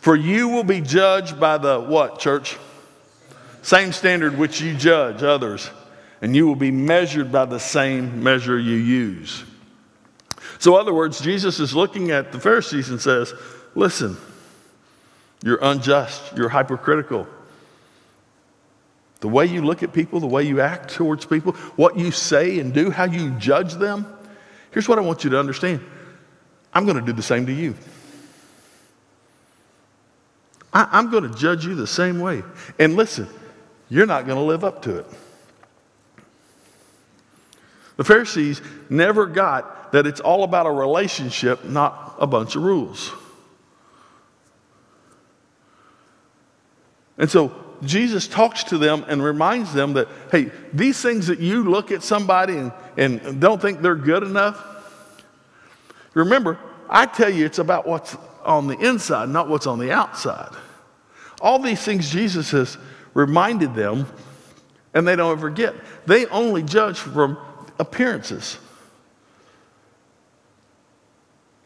For 0.00 0.14
you 0.14 0.48
will 0.48 0.64
be 0.64 0.80
judged 0.80 1.40
by 1.40 1.58
the 1.58 1.80
what, 1.80 2.18
church? 2.18 2.58
Same 3.62 3.92
standard 3.92 4.36
which 4.36 4.60
you 4.60 4.74
judge 4.74 5.22
others 5.22 5.70
and 6.20 6.34
you 6.34 6.46
will 6.46 6.56
be 6.56 6.70
measured 6.70 7.30
by 7.30 7.44
the 7.44 7.60
same 7.60 8.22
measure 8.22 8.58
you 8.58 8.76
use. 8.76 9.44
So, 10.58 10.74
in 10.74 10.80
other 10.80 10.94
words, 10.94 11.20
Jesus 11.20 11.60
is 11.60 11.74
looking 11.74 12.10
at 12.10 12.32
the 12.32 12.40
Pharisees 12.40 12.90
and 12.90 13.00
says, 13.00 13.32
Listen, 13.74 14.16
you're 15.42 15.58
unjust, 15.62 16.36
you're 16.36 16.48
hypercritical. 16.48 17.26
The 19.20 19.28
way 19.28 19.46
you 19.46 19.62
look 19.62 19.82
at 19.82 19.92
people, 19.92 20.20
the 20.20 20.26
way 20.26 20.44
you 20.44 20.60
act 20.60 20.90
towards 20.90 21.26
people, 21.26 21.52
what 21.76 21.98
you 21.98 22.10
say 22.10 22.60
and 22.60 22.72
do, 22.72 22.90
how 22.90 23.04
you 23.04 23.30
judge 23.32 23.74
them. 23.74 24.06
Here's 24.70 24.88
what 24.88 24.98
I 24.98 25.02
want 25.02 25.24
you 25.24 25.30
to 25.30 25.38
understand 25.40 25.80
I'm 26.72 26.84
going 26.84 26.96
to 26.96 27.04
do 27.04 27.12
the 27.12 27.22
same 27.22 27.46
to 27.46 27.52
you. 27.52 27.74
I, 30.72 30.98
am 30.98 31.10
going 31.10 31.28
to 31.28 31.36
judge 31.36 31.64
you 31.64 31.74
the 31.74 31.86
same 31.86 32.20
way. 32.20 32.42
And 32.78 32.94
listen, 32.94 33.26
you're 33.88 34.06
not 34.06 34.26
going 34.26 34.38
to 34.38 34.44
live 34.44 34.64
up 34.64 34.82
to 34.82 34.98
it. 34.98 35.06
The 37.96 38.04
Pharisees 38.04 38.60
never 38.88 39.26
got 39.26 39.90
that 39.92 40.06
it's 40.06 40.20
all 40.20 40.44
about 40.44 40.66
a 40.66 40.70
relationship, 40.70 41.64
not 41.64 42.14
a 42.20 42.26
bunch 42.26 42.54
of 42.54 42.62
rules. 42.62 43.10
And 47.16 47.28
so 47.28 47.67
Jesus 47.82 48.26
talks 48.26 48.64
to 48.64 48.78
them 48.78 49.04
and 49.08 49.22
reminds 49.22 49.72
them 49.72 49.92
that, 49.94 50.08
hey, 50.32 50.50
these 50.72 51.00
things 51.00 51.28
that 51.28 51.38
you 51.38 51.68
look 51.68 51.92
at 51.92 52.02
somebody 52.02 52.56
and, 52.56 52.72
and 52.96 53.40
don't 53.40 53.60
think 53.60 53.80
they're 53.80 53.94
good 53.94 54.22
enough, 54.22 54.64
remember, 56.14 56.58
I 56.88 57.06
tell 57.06 57.30
you 57.30 57.46
it's 57.46 57.58
about 57.58 57.86
what's 57.86 58.16
on 58.44 58.66
the 58.66 58.76
inside, 58.78 59.28
not 59.28 59.48
what's 59.48 59.66
on 59.66 59.78
the 59.78 59.92
outside. 59.92 60.50
All 61.40 61.58
these 61.58 61.82
things 61.82 62.10
Jesus 62.10 62.50
has 62.50 62.78
reminded 63.14 63.74
them, 63.74 64.06
and 64.94 65.06
they 65.06 65.14
don't 65.14 65.38
forget. 65.38 65.74
They 66.06 66.26
only 66.26 66.62
judge 66.62 66.98
from 66.98 67.38
appearances. 67.78 68.58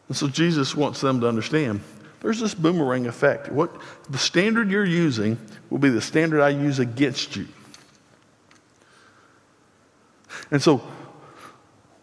And 0.09 0.17
so 0.17 0.27
Jesus 0.27 0.75
wants 0.75 1.01
them 1.01 1.21
to 1.21 1.27
understand 1.27 1.81
there's 2.23 2.39
this 2.39 2.55
boomerang 2.55 3.05
effect. 3.05 3.51
What 3.51 3.75
the 4.09 4.17
standard 4.17 4.71
you're 4.71 4.85
using 4.85 5.37
will 5.69 5.77
be 5.77 5.89
the 5.89 6.01
standard 6.01 6.41
I 6.41 6.49
use 6.49 6.79
against 6.79 7.35
you. 7.35 7.47
And 10.49 10.61
so 10.61 10.81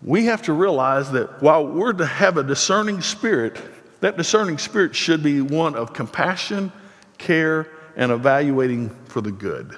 we 0.03 0.27
have 0.27 0.43
to 0.43 0.53
realize 0.53 1.11
that 1.13 1.43
while 1.43 1.67
we're 1.67 1.95
to 1.95 2.07
have 2.07 2.37
a 2.37 2.43
discerning 2.43 3.01
spirit, 3.01 3.59
that 4.01 4.19
discerning 4.19 4.59
spirit 4.59 4.95
should 4.95 5.23
be 5.23 5.41
one 5.41 5.75
of 5.75 5.95
compassion, 5.95 6.71
care, 7.17 7.69
and 7.97 8.13
evaluating 8.13 8.91
for 9.07 9.23
the 9.23 9.33
good. 9.33 9.75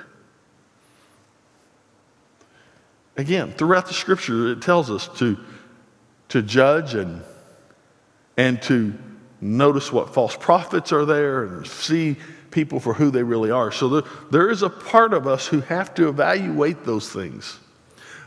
Again, 3.16 3.52
throughout 3.52 3.86
the 3.86 3.94
scripture, 3.94 4.50
it 4.50 4.60
tells 4.60 4.90
us 4.90 5.06
to, 5.18 5.38
to 6.30 6.42
judge 6.42 6.94
and, 6.94 7.22
and 8.36 8.60
to 8.62 8.98
notice 9.42 9.92
what 9.92 10.14
false 10.14 10.36
prophets 10.36 10.92
are 10.92 11.04
there 11.04 11.44
and 11.44 11.66
see 11.66 12.16
people 12.50 12.78
for 12.78 12.94
who 12.94 13.10
they 13.10 13.22
really 13.22 13.50
are. 13.50 13.72
So 13.72 13.88
there, 13.88 14.10
there 14.30 14.50
is 14.50 14.62
a 14.62 14.70
part 14.70 15.12
of 15.12 15.26
us 15.26 15.46
who 15.46 15.60
have 15.62 15.94
to 15.94 16.08
evaluate 16.08 16.84
those 16.84 17.10
things. 17.10 17.58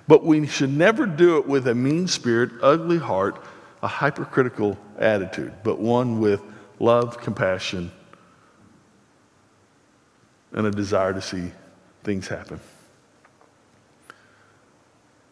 But 0.08 0.24
we 0.24 0.46
should 0.46 0.72
never 0.72 1.06
do 1.06 1.38
it 1.38 1.48
with 1.48 1.68
a 1.68 1.74
mean 1.74 2.08
spirit, 2.08 2.52
ugly 2.62 2.98
heart, 2.98 3.42
a 3.82 3.88
hypercritical 3.88 4.78
attitude, 4.98 5.54
but 5.64 5.80
one 5.80 6.20
with 6.20 6.42
love, 6.80 7.20
compassion, 7.20 7.92
and 10.52 10.68
a 10.68 10.72
desire 10.72 11.14
to 11.14 11.22
see 11.22 11.52
things 12.04 12.28
happen. 12.28 12.60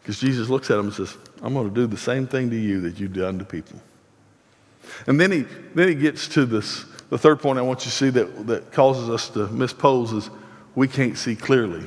Because 0.01 0.19
Jesus 0.19 0.49
looks 0.49 0.69
at 0.69 0.77
him 0.77 0.87
and 0.87 0.93
says, 0.93 1.15
I'm 1.41 1.53
going 1.53 1.69
to 1.69 1.73
do 1.73 1.87
the 1.87 1.97
same 1.97 2.27
thing 2.27 2.49
to 2.49 2.57
you 2.57 2.81
that 2.81 2.99
you've 2.99 3.13
done 3.13 3.39
to 3.39 3.45
people. 3.45 3.79
And 5.07 5.19
then 5.19 5.31
he, 5.31 5.45
then 5.75 5.87
he 5.87 5.95
gets 5.95 6.27
to 6.29 6.45
this, 6.45 6.85
the 7.09 7.17
third 7.17 7.39
point 7.39 7.59
I 7.59 7.61
want 7.61 7.81
you 7.81 7.91
to 7.91 7.95
see 7.95 8.09
that, 8.11 8.47
that 8.47 8.71
causes 8.71 9.09
us 9.09 9.29
to 9.29 9.47
mispose 9.47 10.13
is 10.13 10.29
we 10.75 10.87
can't 10.87 11.17
see 11.17 11.35
clearly. 11.35 11.85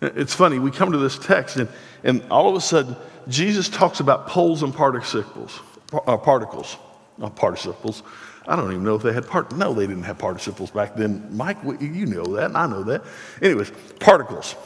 It's 0.00 0.34
funny, 0.34 0.58
we 0.58 0.70
come 0.70 0.92
to 0.92 0.98
this 0.98 1.18
text 1.18 1.56
and, 1.56 1.68
and 2.02 2.22
all 2.30 2.48
of 2.48 2.56
a 2.56 2.60
sudden, 2.60 2.96
Jesus 3.28 3.68
talks 3.68 4.00
about 4.00 4.26
poles 4.26 4.62
and 4.62 4.74
participles, 4.74 5.60
uh, 5.92 6.16
particles, 6.16 6.76
not 7.18 7.36
participles. 7.36 8.02
I 8.48 8.56
don't 8.56 8.72
even 8.72 8.82
know 8.82 8.96
if 8.96 9.02
they 9.02 9.12
had 9.12 9.28
part. 9.28 9.52
No, 9.56 9.72
they 9.72 9.86
didn't 9.86 10.02
have 10.02 10.18
participles 10.18 10.70
back 10.70 10.96
then. 10.96 11.28
Mike, 11.30 11.58
you 11.80 12.06
know 12.06 12.24
that, 12.34 12.46
and 12.46 12.56
I 12.56 12.66
know 12.66 12.82
that. 12.82 13.04
Anyways, 13.40 13.70
particles, 14.00 14.56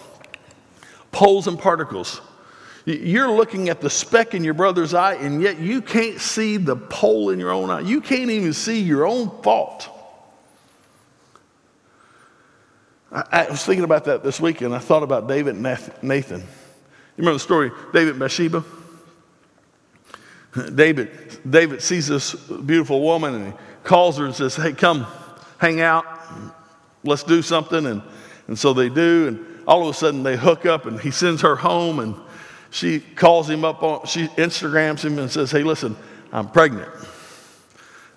poles 1.12 1.46
and 1.46 1.58
particles. 1.58 2.22
You're 2.86 3.32
looking 3.32 3.68
at 3.68 3.80
the 3.80 3.90
speck 3.90 4.32
in 4.32 4.44
your 4.44 4.54
brother's 4.54 4.94
eye, 4.94 5.14
and 5.14 5.42
yet 5.42 5.58
you 5.58 5.82
can't 5.82 6.20
see 6.20 6.56
the 6.56 6.76
pole 6.76 7.30
in 7.30 7.40
your 7.40 7.50
own 7.50 7.68
eye. 7.68 7.80
You 7.80 8.00
can't 8.00 8.30
even 8.30 8.52
see 8.52 8.80
your 8.80 9.04
own 9.04 9.28
fault. 9.42 9.90
I, 13.10 13.48
was 13.50 13.64
thinking 13.64 13.84
about 13.84 14.04
that 14.04 14.22
this 14.22 14.40
week, 14.40 14.60
and 14.60 14.72
I 14.72 14.78
thought 14.78 15.02
about 15.02 15.26
David 15.26 15.56
and 15.56 15.62
Nathan. 16.02 16.40
You 16.40 16.46
remember 17.22 17.34
the 17.34 17.40
story, 17.40 17.72
David 17.92 18.10
and 18.10 18.20
Bathsheba? 18.20 18.64
David, 20.74 21.10
David 21.48 21.82
sees 21.82 22.06
this 22.06 22.34
beautiful 22.34 23.00
woman 23.00 23.34
and 23.34 23.46
he 23.46 23.52
calls 23.84 24.18
her 24.18 24.26
and 24.26 24.34
says, 24.34 24.54
Hey, 24.54 24.72
come 24.72 25.06
hang 25.58 25.80
out. 25.80 26.04
Let's 27.04 27.22
do 27.22 27.42
something. 27.42 27.86
And, 27.86 28.02
and 28.48 28.58
so 28.58 28.72
they 28.72 28.88
do. 28.88 29.28
And 29.28 29.64
all 29.66 29.82
of 29.82 29.88
a 29.88 29.94
sudden 29.94 30.22
they 30.22 30.36
hook 30.36 30.66
up 30.66 30.86
and 30.86 31.00
he 31.00 31.10
sends 31.10 31.42
her 31.42 31.56
home 31.56 32.00
and 32.00 32.14
she 32.70 33.00
calls 33.00 33.48
him 33.48 33.64
up 33.64 33.82
on, 33.82 34.06
she 34.06 34.26
Instagrams 34.28 35.04
him 35.04 35.18
and 35.18 35.30
says, 35.30 35.50
Hey, 35.50 35.62
listen, 35.62 35.96
I'm 36.32 36.50
pregnant. 36.50 36.90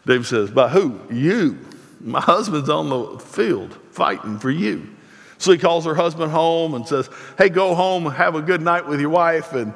David 0.05 0.25
says, 0.25 0.51
By 0.51 0.69
who? 0.69 0.99
You. 1.11 1.57
My 2.01 2.21
husband's 2.21 2.69
on 2.69 2.89
the 2.89 3.19
field 3.19 3.77
fighting 3.91 4.39
for 4.39 4.49
you. 4.49 4.89
So 5.37 5.51
he 5.51 5.57
calls 5.57 5.85
her 5.85 5.95
husband 5.95 6.31
home 6.31 6.73
and 6.73 6.87
says, 6.87 7.09
Hey, 7.37 7.49
go 7.49 7.75
home, 7.75 8.05
have 8.05 8.35
a 8.35 8.41
good 8.41 8.61
night 8.61 8.87
with 8.87 8.99
your 8.99 9.09
wife. 9.09 9.53
And 9.53 9.73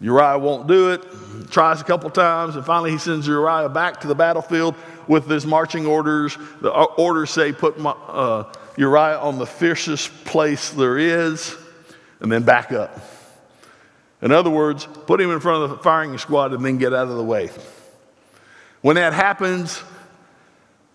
Uriah 0.00 0.38
won't 0.38 0.66
do 0.66 0.92
it, 0.92 1.04
tries 1.50 1.80
a 1.80 1.84
couple 1.84 2.08
times, 2.08 2.56
and 2.56 2.64
finally 2.64 2.90
he 2.90 2.98
sends 2.98 3.26
Uriah 3.26 3.68
back 3.68 4.00
to 4.00 4.06
the 4.06 4.14
battlefield 4.14 4.74
with 5.08 5.28
his 5.28 5.44
marching 5.44 5.86
orders. 5.86 6.38
The 6.60 6.72
uh, 6.72 6.84
orders 6.96 7.30
say, 7.30 7.52
Put 7.52 7.78
my, 7.78 7.90
uh, 7.90 8.52
Uriah 8.76 9.18
on 9.18 9.38
the 9.38 9.46
fiercest 9.46 10.24
place 10.24 10.70
there 10.70 10.96
is, 10.96 11.54
and 12.20 12.32
then 12.32 12.44
back 12.44 12.72
up. 12.72 12.98
In 14.22 14.32
other 14.32 14.50
words, 14.50 14.86
put 15.06 15.20
him 15.20 15.30
in 15.30 15.40
front 15.40 15.64
of 15.64 15.70
the 15.70 15.78
firing 15.78 16.16
squad 16.18 16.52
and 16.52 16.64
then 16.64 16.78
get 16.78 16.92
out 16.92 17.08
of 17.08 17.16
the 17.16 17.24
way. 17.24 17.50
When 18.82 18.96
that 18.96 19.12
happens, 19.12 19.82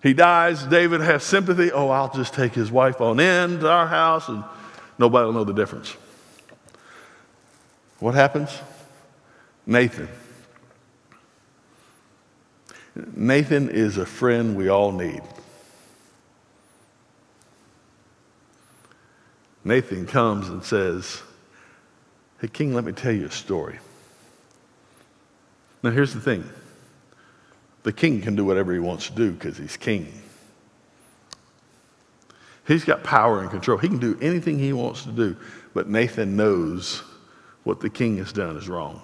he 0.03 0.13
dies. 0.13 0.63
David 0.65 1.01
has 1.01 1.23
sympathy. 1.23 1.71
Oh, 1.71 1.89
I'll 1.89 2.13
just 2.13 2.33
take 2.33 2.53
his 2.53 2.71
wife 2.71 3.01
on 3.01 3.19
in 3.19 3.59
to 3.59 3.69
our 3.69 3.87
house 3.87 4.29
and 4.29 4.43
nobody 4.99 5.25
will 5.25 5.33
know 5.33 5.43
the 5.43 5.53
difference. 5.53 5.95
What 7.99 8.13
happens? 8.13 8.49
Nathan. 9.65 10.07
Nathan 13.15 13.69
is 13.69 13.97
a 13.97 14.05
friend 14.05 14.55
we 14.55 14.69
all 14.69 14.91
need. 14.91 15.21
Nathan 19.63 20.05
comes 20.05 20.47
and 20.47 20.63
says, 20.63 21.23
Hey, 22.41 22.47
King, 22.47 22.73
let 22.73 22.83
me 22.83 22.91
tell 22.91 23.11
you 23.11 23.25
a 23.25 23.31
story. 23.31 23.79
Now, 25.83 25.91
here's 25.91 26.13
the 26.13 26.21
thing 26.21 26.49
the 27.83 27.93
king 27.93 28.21
can 28.21 28.35
do 28.35 28.43
whatever 28.43 28.73
he 28.73 28.79
wants 28.79 29.07
to 29.07 29.13
do 29.13 29.31
because 29.31 29.57
he's 29.57 29.77
king. 29.77 30.11
He's 32.67 32.83
got 32.83 33.03
power 33.03 33.41
and 33.41 33.51
control. 33.51 33.77
He 33.77 33.87
can 33.87 33.99
do 33.99 34.17
anything 34.21 34.57
he 34.57 34.73
wants 34.73 35.03
to 35.03 35.11
do. 35.11 35.37
But 35.75 35.87
Nathan 35.87 36.35
knows 36.35 37.03
what 37.63 37.79
the 37.79 37.89
king 37.89 38.17
has 38.17 38.33
done 38.33 38.57
is 38.57 38.67
wrong. 38.67 39.03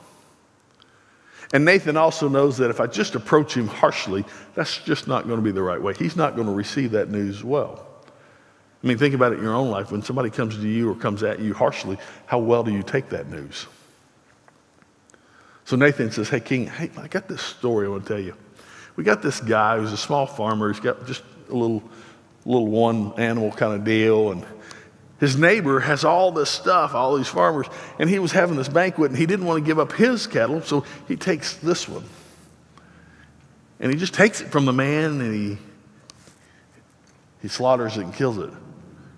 And 1.53 1.65
Nathan 1.65 1.97
also 1.97 2.27
knows 2.27 2.57
that 2.57 2.71
if 2.71 2.79
I 2.79 2.87
just 2.87 3.13
approach 3.13 3.55
him 3.55 3.67
harshly, 3.67 4.25
that's 4.55 4.79
just 4.79 5.07
not 5.07 5.27
going 5.27 5.37
to 5.37 5.43
be 5.43 5.51
the 5.51 5.61
right 5.61 5.81
way. 5.81 5.93
He's 5.93 6.15
not 6.15 6.35
going 6.35 6.47
to 6.47 6.53
receive 6.53 6.91
that 6.91 7.09
news 7.09 7.43
well. 7.43 7.85
I 8.83 8.87
mean, 8.87 8.97
think 8.97 9.13
about 9.13 9.33
it 9.33 9.37
in 9.37 9.43
your 9.43 9.53
own 9.53 9.69
life. 9.69 9.91
When 9.91 10.01
somebody 10.01 10.29
comes 10.29 10.55
to 10.55 10.67
you 10.67 10.89
or 10.89 10.95
comes 10.95 11.21
at 11.21 11.39
you 11.39 11.53
harshly, 11.53 11.97
how 12.25 12.39
well 12.39 12.63
do 12.63 12.71
you 12.71 12.81
take 12.81 13.09
that 13.09 13.29
news? 13.29 13.67
So 15.65 15.75
Nathan 15.75 16.11
says, 16.11 16.29
Hey, 16.29 16.39
King, 16.39 16.67
hey, 16.67 16.89
I 16.97 17.07
got 17.07 17.27
this 17.27 17.41
story 17.41 17.85
I 17.85 17.89
want 17.89 18.05
to 18.05 18.13
tell 18.13 18.21
you. 18.21 18.35
We 18.95 19.03
got 19.03 19.21
this 19.21 19.39
guy 19.39 19.77
who's 19.77 19.93
a 19.93 19.97
small 19.97 20.25
farmer. 20.25 20.71
He's 20.71 20.81
got 20.81 21.05
just 21.05 21.23
a 21.49 21.53
little, 21.53 21.83
little 22.45 22.67
one 22.67 23.13
animal 23.17 23.51
kind 23.51 23.73
of 23.73 23.83
deal. 23.83 24.31
And 24.31 24.45
his 25.19 25.37
neighbor 25.37 25.79
has 25.79 26.03
all 26.03 26.31
this 26.31 26.49
stuff, 26.49 26.95
all 26.95 27.15
these 27.15 27.27
farmers, 27.27 27.67
and 27.99 28.09
he 28.09 28.17
was 28.17 28.31
having 28.31 28.57
this 28.57 28.67
banquet 28.67 29.11
and 29.11 29.17
he 29.17 29.27
didn't 29.27 29.45
want 29.45 29.63
to 29.63 29.65
give 29.65 29.77
up 29.77 29.91
his 29.93 30.25
cattle, 30.25 30.61
so 30.61 30.83
he 31.07 31.15
takes 31.15 31.55
this 31.57 31.87
one. 31.87 32.03
And 33.79 33.91
he 33.91 33.97
just 33.97 34.15
takes 34.15 34.41
it 34.41 34.47
from 34.47 34.65
the 34.65 34.73
man 34.73 35.21
and 35.21 35.33
he, 35.33 35.57
he 37.43 37.47
slaughters 37.47 37.97
it 37.97 38.03
and 38.03 38.13
kills 38.13 38.39
it. 38.39 38.49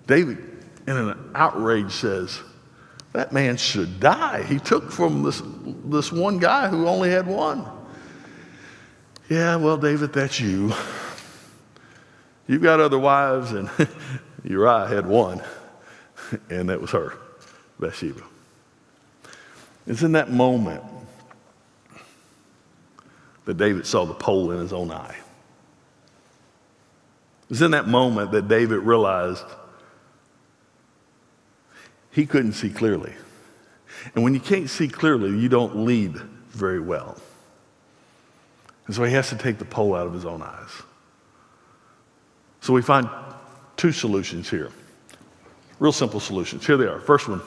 David, 0.06 0.38
in 0.86 0.96
an 0.96 1.30
outrage, 1.34 1.92
says, 1.92 2.40
That 3.12 3.32
man 3.32 3.56
should 3.56 4.00
die. 4.00 4.42
He 4.42 4.58
took 4.58 4.90
from 4.90 5.22
this, 5.22 5.42
this 5.84 6.12
one 6.12 6.38
guy 6.38 6.68
who 6.68 6.86
only 6.86 7.10
had 7.10 7.26
one. 7.26 7.66
Yeah, 9.28 9.56
well, 9.56 9.76
David, 9.76 10.12
that's 10.12 10.38
you. 10.38 10.72
You've 12.46 12.62
got 12.62 12.80
other 12.80 12.98
wives, 12.98 13.52
and 13.52 13.70
Uriah 14.44 14.86
had 14.86 15.06
one, 15.06 15.42
and 16.50 16.68
that 16.68 16.80
was 16.80 16.90
her, 16.90 17.14
Bathsheba. 17.80 18.22
It's 19.86 20.02
in 20.02 20.12
that 20.12 20.30
moment 20.30 20.82
that 23.46 23.56
David 23.56 23.86
saw 23.86 24.04
the 24.04 24.14
pole 24.14 24.50
in 24.50 24.58
his 24.58 24.72
own 24.72 24.90
eye. 24.90 25.16
It's 27.50 27.60
in 27.60 27.72
that 27.72 27.86
moment 27.86 28.32
that 28.32 28.48
David 28.48 28.78
realized 28.78 29.44
he 32.14 32.26
couldn't 32.26 32.52
see 32.52 32.70
clearly. 32.70 33.12
And 34.14 34.22
when 34.22 34.34
you 34.34 34.40
can't 34.40 34.70
see 34.70 34.86
clearly, 34.86 35.36
you 35.36 35.48
don't 35.48 35.84
lead 35.84 36.16
very 36.50 36.78
well. 36.78 37.16
And 38.86 38.94
so 38.94 39.02
he 39.02 39.12
has 39.14 39.30
to 39.30 39.36
take 39.36 39.58
the 39.58 39.64
pole 39.64 39.94
out 39.94 40.06
of 40.06 40.12
his 40.12 40.24
own 40.24 40.40
eyes. 40.40 40.70
So 42.60 42.72
we 42.72 42.82
find 42.82 43.08
two 43.76 43.90
solutions 43.90 44.48
here. 44.48 44.70
Real 45.80 45.92
simple 45.92 46.20
solutions. 46.20 46.64
Here 46.64 46.76
they 46.76 46.86
are. 46.86 47.00
First 47.00 47.28
one 47.28 47.42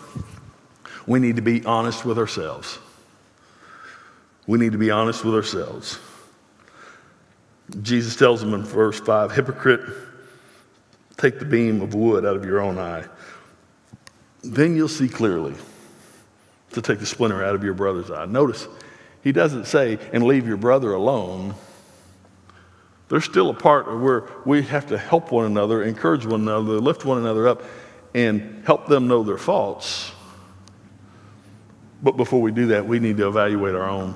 we 1.07 1.21
need 1.21 1.37
to 1.37 1.41
be 1.41 1.63
honest 1.63 2.03
with 2.03 2.17
ourselves. 2.17 2.79
We 4.45 4.59
need 4.59 4.73
to 4.73 4.77
be 4.77 4.91
honest 4.91 5.23
with 5.23 5.33
ourselves. 5.33 5.99
Jesus 7.81 8.17
tells 8.17 8.41
them 8.41 8.53
in 8.53 8.63
verse 8.63 8.99
5 8.99 9.31
Hypocrite, 9.31 9.81
take 11.15 11.39
the 11.39 11.45
beam 11.45 11.81
of 11.81 11.93
wood 11.93 12.25
out 12.25 12.35
of 12.35 12.43
your 12.43 12.59
own 12.59 12.77
eye 12.77 13.05
then 14.53 14.75
you'll 14.75 14.87
see 14.87 15.09
clearly 15.09 15.55
to 16.71 16.81
take 16.81 16.99
the 16.99 17.05
splinter 17.05 17.43
out 17.43 17.55
of 17.55 17.63
your 17.63 17.73
brother's 17.73 18.11
eye. 18.11 18.25
Notice, 18.25 18.67
he 19.23 19.31
doesn't 19.31 19.65
say, 19.65 19.99
and 20.13 20.23
leave 20.23 20.47
your 20.47 20.57
brother 20.57 20.93
alone. 20.93 21.55
There's 23.09 23.25
still 23.25 23.49
a 23.49 23.53
part 23.53 23.87
where 23.99 24.29
we 24.45 24.63
have 24.63 24.87
to 24.87 24.97
help 24.97 25.31
one 25.31 25.45
another, 25.45 25.83
encourage 25.83 26.25
one 26.25 26.41
another, 26.41 26.79
lift 26.79 27.05
one 27.05 27.17
another 27.17 27.47
up, 27.47 27.63
and 28.13 28.63
help 28.65 28.87
them 28.87 29.07
know 29.07 29.23
their 29.23 29.37
faults. 29.37 30.11
But 32.03 32.17
before 32.17 32.41
we 32.41 32.51
do 32.51 32.67
that, 32.67 32.85
we 32.85 32.99
need 32.99 33.17
to 33.17 33.27
evaluate 33.27 33.75
our 33.75 33.89
own. 33.89 34.13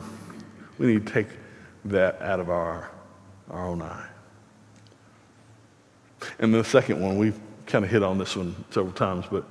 We 0.78 0.88
need 0.88 1.08
to 1.08 1.13
take 1.13 1.28
that 1.86 2.22
out 2.22 2.39
of 2.39 2.50
our, 2.50 2.91
our 3.50 3.65
own 3.65 3.82
eye. 3.82 4.08
And 6.39 6.54
the 6.54 6.63
second 6.63 7.02
one, 7.02 7.17
we've 7.17 7.39
kind 7.65 7.84
of 7.84 7.89
hit 7.89 8.04
on 8.04 8.17
this 8.17 8.36
one 8.36 8.56
several 8.70 8.94
times, 8.94 9.26
but 9.32 9.46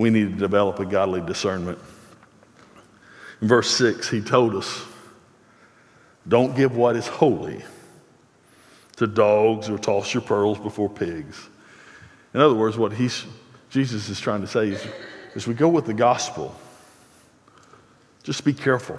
we 0.00 0.08
need 0.08 0.32
to 0.32 0.36
develop 0.36 0.78
a 0.78 0.86
godly 0.86 1.20
discernment. 1.20 1.78
In 3.42 3.48
verse 3.48 3.70
6, 3.76 4.08
he 4.08 4.22
told 4.22 4.54
us 4.54 4.82
don't 6.26 6.56
give 6.56 6.74
what 6.74 6.96
is 6.96 7.06
holy 7.06 7.62
to 8.96 9.06
dogs 9.06 9.68
or 9.68 9.76
toss 9.76 10.14
your 10.14 10.22
pearls 10.22 10.58
before 10.58 10.88
pigs. 10.88 11.48
In 12.32 12.40
other 12.40 12.54
words, 12.54 12.78
what 12.78 12.94
he's, 12.94 13.26
Jesus 13.68 14.08
is 14.08 14.18
trying 14.18 14.40
to 14.40 14.46
say 14.46 14.68
is 14.68 14.86
as 15.34 15.46
we 15.46 15.52
go 15.52 15.68
with 15.68 15.84
the 15.84 15.92
gospel, 15.92 16.54
just 18.22 18.42
be 18.42 18.54
careful. 18.54 18.98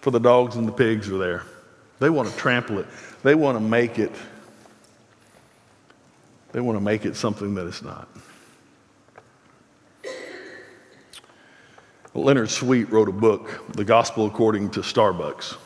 For 0.00 0.10
the 0.10 0.20
dogs 0.20 0.56
and 0.56 0.66
the 0.66 0.72
pigs 0.72 1.08
are 1.08 1.18
there. 1.18 1.44
They 2.00 2.10
want 2.10 2.28
to 2.30 2.36
trample 2.36 2.80
it. 2.80 2.86
They 3.22 3.36
want 3.36 3.56
to 3.56 3.62
make 3.62 4.00
it. 4.00 4.12
They 6.50 6.60
want 6.60 6.76
to 6.76 6.80
make 6.80 7.04
it 7.04 7.14
something 7.14 7.54
that 7.54 7.68
it's 7.68 7.82
not. 7.82 8.08
Leonard 12.18 12.50
Sweet 12.50 12.90
wrote 12.90 13.08
a 13.08 13.12
book, 13.12 13.72
The 13.72 13.84
Gospel 13.84 14.26
According 14.26 14.70
to 14.70 14.80
Starbucks. 14.80 15.56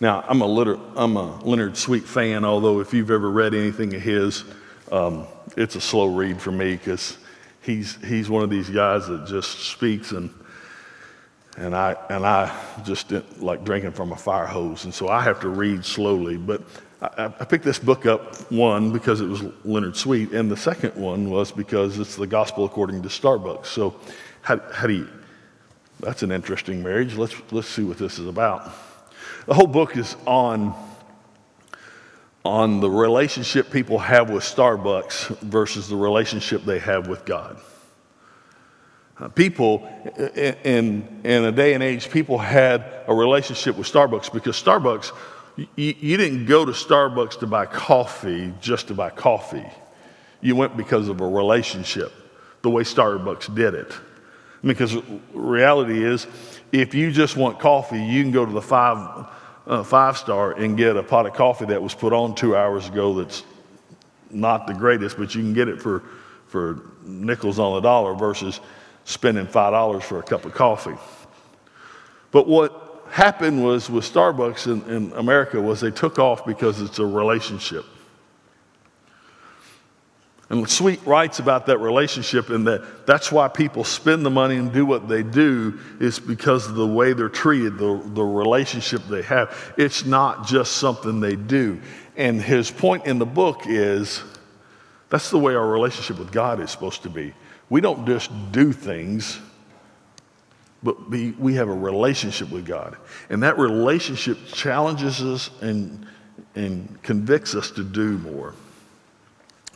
Now, 0.00 0.24
I'm 0.28 0.40
a, 0.40 0.46
Leonard, 0.46 0.80
I'm 0.96 1.16
a 1.16 1.40
Leonard 1.42 1.76
Sweet 1.76 2.04
fan, 2.04 2.44
although 2.44 2.80
if 2.80 2.92
you've 2.92 3.10
ever 3.10 3.30
read 3.30 3.54
anything 3.54 3.94
of 3.94 4.02
his, 4.02 4.44
um, 4.90 5.26
it's 5.56 5.76
a 5.76 5.80
slow 5.80 6.14
read 6.14 6.40
for 6.40 6.50
me 6.52 6.72
because 6.72 7.18
he's, 7.62 7.96
he's 8.04 8.28
one 8.28 8.42
of 8.42 8.50
these 8.50 8.70
guys 8.70 9.06
that 9.08 9.26
just 9.26 9.60
speaks 9.60 10.12
and, 10.12 10.30
and, 11.56 11.74
I, 11.74 11.96
and 12.10 12.26
I 12.26 12.54
just 12.84 13.12
like 13.38 13.64
drinking 13.64 13.92
from 13.92 14.12
a 14.12 14.16
fire 14.16 14.46
hose. 14.46 14.84
And 14.84 14.92
so 14.92 15.08
I 15.08 15.22
have 15.22 15.40
to 15.40 15.48
read 15.48 15.84
slowly. 15.84 16.36
But 16.36 16.62
I, 17.00 17.26
I 17.26 17.44
picked 17.44 17.64
this 17.64 17.78
book 17.78 18.06
up, 18.06 18.50
one, 18.50 18.92
because 18.92 19.20
it 19.20 19.26
was 19.26 19.42
Leonard 19.64 19.96
Sweet, 19.96 20.32
and 20.32 20.50
the 20.50 20.56
second 20.56 20.94
one 20.96 21.30
was 21.30 21.52
because 21.52 21.98
it's 21.98 22.16
the 22.16 22.26
gospel 22.26 22.64
according 22.64 23.02
to 23.02 23.08
Starbucks. 23.08 23.66
So, 23.66 23.94
how, 24.44 24.60
how 24.72 24.86
do 24.86 24.92
you, 24.92 25.08
that's 26.00 26.22
an 26.22 26.30
interesting 26.30 26.82
marriage. 26.82 27.16
Let's, 27.16 27.34
let's 27.50 27.66
see 27.66 27.82
what 27.82 27.96
this 27.96 28.18
is 28.18 28.26
about. 28.26 28.70
The 29.46 29.54
whole 29.54 29.66
book 29.66 29.96
is 29.96 30.16
on, 30.26 30.74
on 32.44 32.80
the 32.80 32.90
relationship 32.90 33.70
people 33.70 33.98
have 33.98 34.28
with 34.28 34.44
Starbucks 34.44 35.38
versus 35.38 35.88
the 35.88 35.96
relationship 35.96 36.62
they 36.64 36.78
have 36.78 37.08
with 37.08 37.24
God. 37.24 37.58
Uh, 39.18 39.28
people, 39.28 39.88
in, 40.36 41.20
in 41.24 41.44
a 41.44 41.52
day 41.52 41.72
and 41.72 41.82
age, 41.82 42.10
people 42.10 42.36
had 42.36 42.84
a 43.08 43.14
relationship 43.14 43.78
with 43.78 43.90
Starbucks 43.90 44.30
because 44.30 44.62
Starbucks 44.62 45.12
you, 45.56 45.66
you 45.76 46.16
didn't 46.18 46.44
go 46.44 46.66
to 46.66 46.72
Starbucks 46.72 47.38
to 47.38 47.46
buy 47.46 47.64
coffee 47.64 48.52
just 48.60 48.88
to 48.88 48.94
buy 48.94 49.08
coffee. 49.08 49.64
You 50.42 50.54
went 50.54 50.76
because 50.76 51.08
of 51.08 51.22
a 51.22 51.26
relationship, 51.26 52.12
the 52.60 52.68
way 52.68 52.82
Starbucks 52.82 53.54
did 53.54 53.72
it. 53.72 53.92
Because 54.64 54.96
reality 55.32 56.02
is, 56.02 56.26
if 56.72 56.94
you 56.94 57.12
just 57.12 57.36
want 57.36 57.58
coffee, 57.60 58.02
you 58.02 58.22
can 58.22 58.32
go 58.32 58.46
to 58.46 58.52
the 58.52 58.62
five, 58.62 59.26
uh, 59.66 59.82
five 59.82 60.16
star 60.16 60.52
and 60.52 60.76
get 60.76 60.96
a 60.96 61.02
pot 61.02 61.26
of 61.26 61.34
coffee 61.34 61.66
that 61.66 61.82
was 61.82 61.94
put 61.94 62.12
on 62.12 62.34
two 62.34 62.56
hours 62.56 62.88
ago 62.88 63.14
that's 63.14 63.44
not 64.30 64.66
the 64.66 64.74
greatest, 64.74 65.16
but 65.18 65.34
you 65.34 65.42
can 65.42 65.52
get 65.52 65.68
it 65.68 65.80
for, 65.80 66.02
for 66.48 66.82
nickels 67.04 67.58
on 67.58 67.74
the 67.74 67.80
dollar 67.80 68.14
versus 68.14 68.60
spending 69.04 69.46
$5 69.46 70.02
for 70.02 70.18
a 70.18 70.22
cup 70.22 70.44
of 70.44 70.54
coffee. 70.54 70.96
But 72.30 72.48
what 72.48 73.06
happened 73.10 73.62
was 73.62 73.88
with 73.88 74.04
Starbucks 74.04 74.66
in, 74.66 74.90
in 74.92 75.12
America 75.12 75.60
was 75.60 75.80
they 75.80 75.90
took 75.90 76.18
off 76.18 76.44
because 76.44 76.80
it's 76.80 76.98
a 76.98 77.06
relationship. 77.06 77.84
And 80.50 80.68
Sweet 80.68 81.00
writes 81.06 81.38
about 81.38 81.66
that 81.66 81.78
relationship 81.78 82.50
and 82.50 82.66
that 82.66 83.06
that's 83.06 83.32
why 83.32 83.48
people 83.48 83.82
spend 83.82 84.26
the 84.26 84.30
money 84.30 84.56
and 84.56 84.72
do 84.72 84.84
what 84.84 85.08
they 85.08 85.22
do 85.22 85.78
is 86.00 86.18
because 86.18 86.68
of 86.68 86.74
the 86.74 86.86
way 86.86 87.14
they're 87.14 87.30
treated, 87.30 87.78
the, 87.78 88.00
the 88.12 88.22
relationship 88.22 89.02
they 89.08 89.22
have. 89.22 89.74
It's 89.78 90.04
not 90.04 90.46
just 90.46 90.72
something 90.72 91.20
they 91.20 91.36
do. 91.36 91.80
And 92.16 92.40
his 92.42 92.70
point 92.70 93.06
in 93.06 93.18
the 93.18 93.26
book 93.26 93.62
is 93.66 94.22
that's 95.08 95.30
the 95.30 95.38
way 95.38 95.54
our 95.54 95.66
relationship 95.66 96.18
with 96.18 96.30
God 96.30 96.60
is 96.60 96.70
supposed 96.70 97.02
to 97.04 97.10
be. 97.10 97.32
We 97.70 97.80
don't 97.80 98.06
just 98.06 98.30
do 98.52 98.72
things, 98.72 99.40
but 100.82 101.08
we, 101.08 101.30
we 101.32 101.54
have 101.54 101.68
a 101.68 101.74
relationship 101.74 102.50
with 102.50 102.66
God. 102.66 102.96
And 103.30 103.42
that 103.42 103.58
relationship 103.58 104.38
challenges 104.46 105.22
us 105.22 105.50
and, 105.62 106.06
and 106.54 107.02
convicts 107.02 107.54
us 107.54 107.70
to 107.72 107.82
do 107.82 108.18
more. 108.18 108.54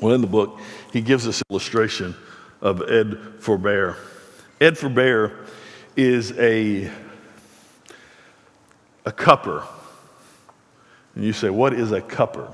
Well, 0.00 0.14
in 0.14 0.20
the 0.20 0.28
book, 0.28 0.60
he 0.92 1.00
gives 1.00 1.26
us 1.26 1.42
illustration 1.50 2.14
of 2.60 2.82
Ed 2.88 3.18
Forbear. 3.40 3.96
Ed 4.60 4.78
Forbear 4.78 5.46
is 5.96 6.32
a, 6.38 6.90
a 9.04 9.12
cupper. 9.12 9.66
And 11.14 11.24
you 11.24 11.32
say, 11.32 11.50
what 11.50 11.72
is 11.72 11.90
a 11.90 12.00
cupper? 12.00 12.52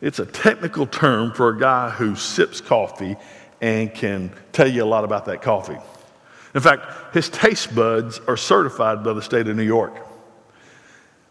It's 0.00 0.18
a 0.18 0.26
technical 0.26 0.86
term 0.86 1.32
for 1.32 1.50
a 1.50 1.58
guy 1.58 1.90
who 1.90 2.16
sips 2.16 2.60
coffee 2.60 3.16
and 3.60 3.94
can 3.94 4.32
tell 4.52 4.68
you 4.68 4.82
a 4.82 4.86
lot 4.86 5.04
about 5.04 5.26
that 5.26 5.42
coffee. 5.42 5.78
In 6.54 6.60
fact, 6.60 7.14
his 7.14 7.28
taste 7.28 7.74
buds 7.74 8.20
are 8.26 8.36
certified 8.36 9.04
by 9.04 9.12
the 9.12 9.22
state 9.22 9.46
of 9.48 9.56
New 9.56 9.62
York. 9.62 9.96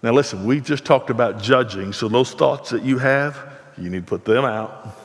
Now, 0.01 0.11
listen, 0.13 0.45
we 0.45 0.61
just 0.61 0.85
talked 0.85 1.09
about 1.09 1.41
judging, 1.41 1.93
so 1.93 2.07
those 2.07 2.31
thoughts 2.31 2.71
that 2.71 2.83
you 2.83 2.97
have, 2.97 3.37
you 3.77 3.89
need 3.89 4.07
to 4.07 4.09
put 4.09 4.25
them 4.25 4.45
out. 4.45 4.97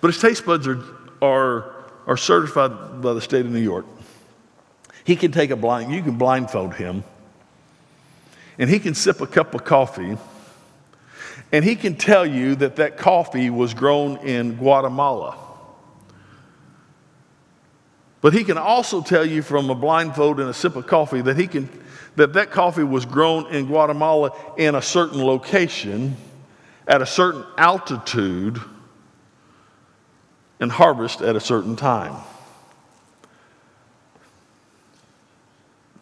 But 0.00 0.08
his 0.08 0.20
taste 0.20 0.46
buds 0.46 0.66
are, 0.66 0.82
are, 1.20 1.74
are 2.06 2.16
certified 2.16 3.02
by 3.02 3.12
the 3.12 3.20
state 3.20 3.44
of 3.44 3.52
New 3.52 3.60
York. 3.60 3.86
He 5.04 5.16
can 5.16 5.32
take 5.32 5.50
a 5.50 5.56
blind, 5.56 5.92
you 5.92 6.02
can 6.02 6.16
blindfold 6.16 6.74
him, 6.74 7.04
and 8.58 8.68
he 8.68 8.78
can 8.78 8.94
sip 8.94 9.20
a 9.20 9.26
cup 9.26 9.54
of 9.54 9.64
coffee, 9.64 10.16
and 11.52 11.64
he 11.64 11.74
can 11.74 11.96
tell 11.96 12.24
you 12.24 12.54
that 12.56 12.76
that 12.76 12.96
coffee 12.96 13.50
was 13.50 13.74
grown 13.74 14.18
in 14.18 14.54
Guatemala. 14.56 15.36
But 18.20 18.34
he 18.34 18.44
can 18.44 18.58
also 18.58 19.00
tell 19.00 19.24
you 19.24 19.42
from 19.42 19.70
a 19.70 19.74
blindfold 19.74 20.40
and 20.40 20.48
a 20.50 20.54
sip 20.54 20.76
of 20.76 20.86
coffee 20.86 21.22
that 21.22 21.38
he 21.38 21.46
can 21.46 21.68
that 22.16 22.32
that 22.34 22.50
coffee 22.50 22.82
was 22.82 23.06
grown 23.06 23.46
in 23.54 23.66
Guatemala 23.66 24.32
in 24.58 24.74
a 24.74 24.82
certain 24.82 25.24
location 25.24 26.16
at 26.86 27.00
a 27.00 27.06
certain 27.06 27.44
altitude 27.56 28.60
and 30.60 30.70
harvest 30.70 31.22
at 31.22 31.34
a 31.34 31.40
certain 31.40 31.74
time. 31.74 32.14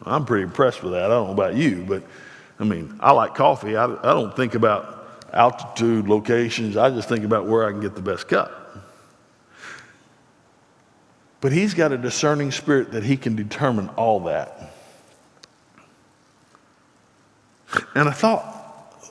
I'm 0.05 0.25
pretty 0.25 0.43
impressed 0.43 0.83
with 0.83 0.93
that. 0.93 1.05
I 1.05 1.07
don't 1.07 1.27
know 1.27 1.33
about 1.33 1.55
you, 1.55 1.85
but 1.87 2.03
I 2.59 2.63
mean, 2.65 2.97
I 2.99 3.11
like 3.11 3.35
coffee. 3.35 3.77
I, 3.77 3.85
I 3.85 4.13
don't 4.13 4.35
think 4.35 4.55
about 4.55 5.27
altitude, 5.33 6.07
locations. 6.07 6.77
I 6.77 6.89
just 6.89 7.07
think 7.07 7.23
about 7.23 7.45
where 7.45 7.65
I 7.65 7.71
can 7.71 7.81
get 7.81 7.95
the 7.95 8.01
best 8.01 8.27
cup. 8.27 8.55
But 11.41 11.53
he's 11.53 11.73
got 11.73 11.91
a 11.91 11.97
discerning 11.97 12.51
spirit 12.51 12.91
that 12.91 13.03
he 13.03 13.15
can 13.15 13.35
determine 13.35 13.89
all 13.89 14.21
that. 14.21 14.73
And 17.95 18.09
I 18.09 18.11
thought, 18.11 18.43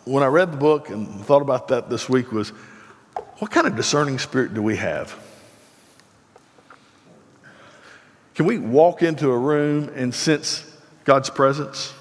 when 0.04 0.22
I 0.22 0.26
read 0.26 0.52
the 0.52 0.56
book 0.56 0.90
and 0.90 1.08
thought 1.24 1.42
about 1.42 1.68
that 1.68 1.88
this 1.88 2.08
week, 2.08 2.32
was 2.32 2.50
what 3.38 3.50
kind 3.50 3.66
of 3.66 3.76
discerning 3.76 4.18
spirit 4.18 4.52
do 4.52 4.62
we 4.62 4.76
have? 4.76 5.16
Can 8.38 8.46
we 8.46 8.56
walk 8.56 9.02
into 9.02 9.32
a 9.32 9.36
room 9.36 9.90
and 9.96 10.14
sense 10.14 10.64
God's 11.04 11.28
presence? 11.28 11.92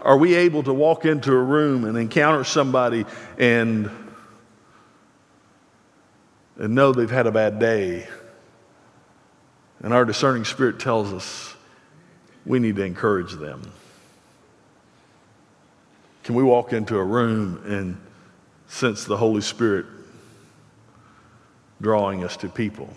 Are 0.00 0.16
we 0.16 0.34
able 0.34 0.62
to 0.62 0.72
walk 0.72 1.04
into 1.04 1.32
a 1.32 1.42
room 1.42 1.84
and 1.84 1.98
encounter 1.98 2.44
somebody 2.44 3.04
and 3.38 3.90
and 6.58 6.74
know 6.74 6.92
they've 6.92 7.10
had 7.10 7.26
a 7.26 7.30
bad 7.30 7.58
day. 7.58 8.08
And 9.82 9.92
our 9.92 10.06
discerning 10.06 10.46
spirit 10.46 10.80
tells 10.80 11.12
us 11.12 11.54
we 12.46 12.58
need 12.58 12.76
to 12.76 12.84
encourage 12.84 13.34
them. 13.34 13.70
Can 16.24 16.36
we 16.36 16.42
walk 16.42 16.72
into 16.72 16.96
a 16.96 17.04
room 17.04 17.62
and 17.66 17.98
sense 18.66 19.04
the 19.04 19.18
Holy 19.18 19.42
Spirit 19.42 19.84
drawing 21.82 22.24
us 22.24 22.38
to 22.38 22.48
people? 22.48 22.88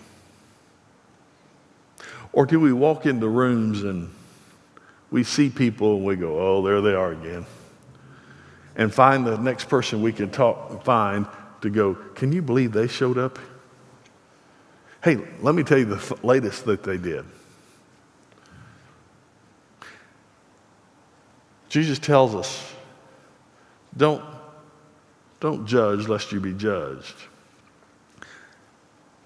Or 2.31 2.45
do 2.45 2.59
we 2.59 2.71
walk 2.71 3.05
into 3.05 3.27
rooms 3.27 3.83
and 3.83 4.13
we 5.11 5.23
see 5.23 5.49
people 5.49 5.95
and 5.95 6.05
we 6.05 6.15
go, 6.15 6.39
oh, 6.39 6.61
there 6.61 6.81
they 6.81 6.93
are 6.93 7.11
again? 7.11 7.45
And 8.75 8.93
find 8.93 9.25
the 9.25 9.37
next 9.37 9.67
person 9.67 10.01
we 10.01 10.13
can 10.13 10.29
talk, 10.29 10.83
find 10.83 11.25
to 11.61 11.69
go, 11.69 11.95
can 12.15 12.31
you 12.31 12.41
believe 12.41 12.71
they 12.71 12.87
showed 12.87 13.17
up? 13.17 13.39
Hey, 15.03 15.17
let 15.41 15.55
me 15.55 15.63
tell 15.63 15.77
you 15.77 15.85
the 15.85 16.19
latest 16.23 16.65
that 16.65 16.83
they 16.83 16.97
did. 16.97 17.25
Jesus 21.69 21.99
tells 21.99 22.35
us, 22.35 22.73
don't, 23.95 24.23
don't 25.39 25.65
judge 25.65 26.07
lest 26.07 26.31
you 26.31 26.39
be 26.39 26.53
judged. 26.53 27.15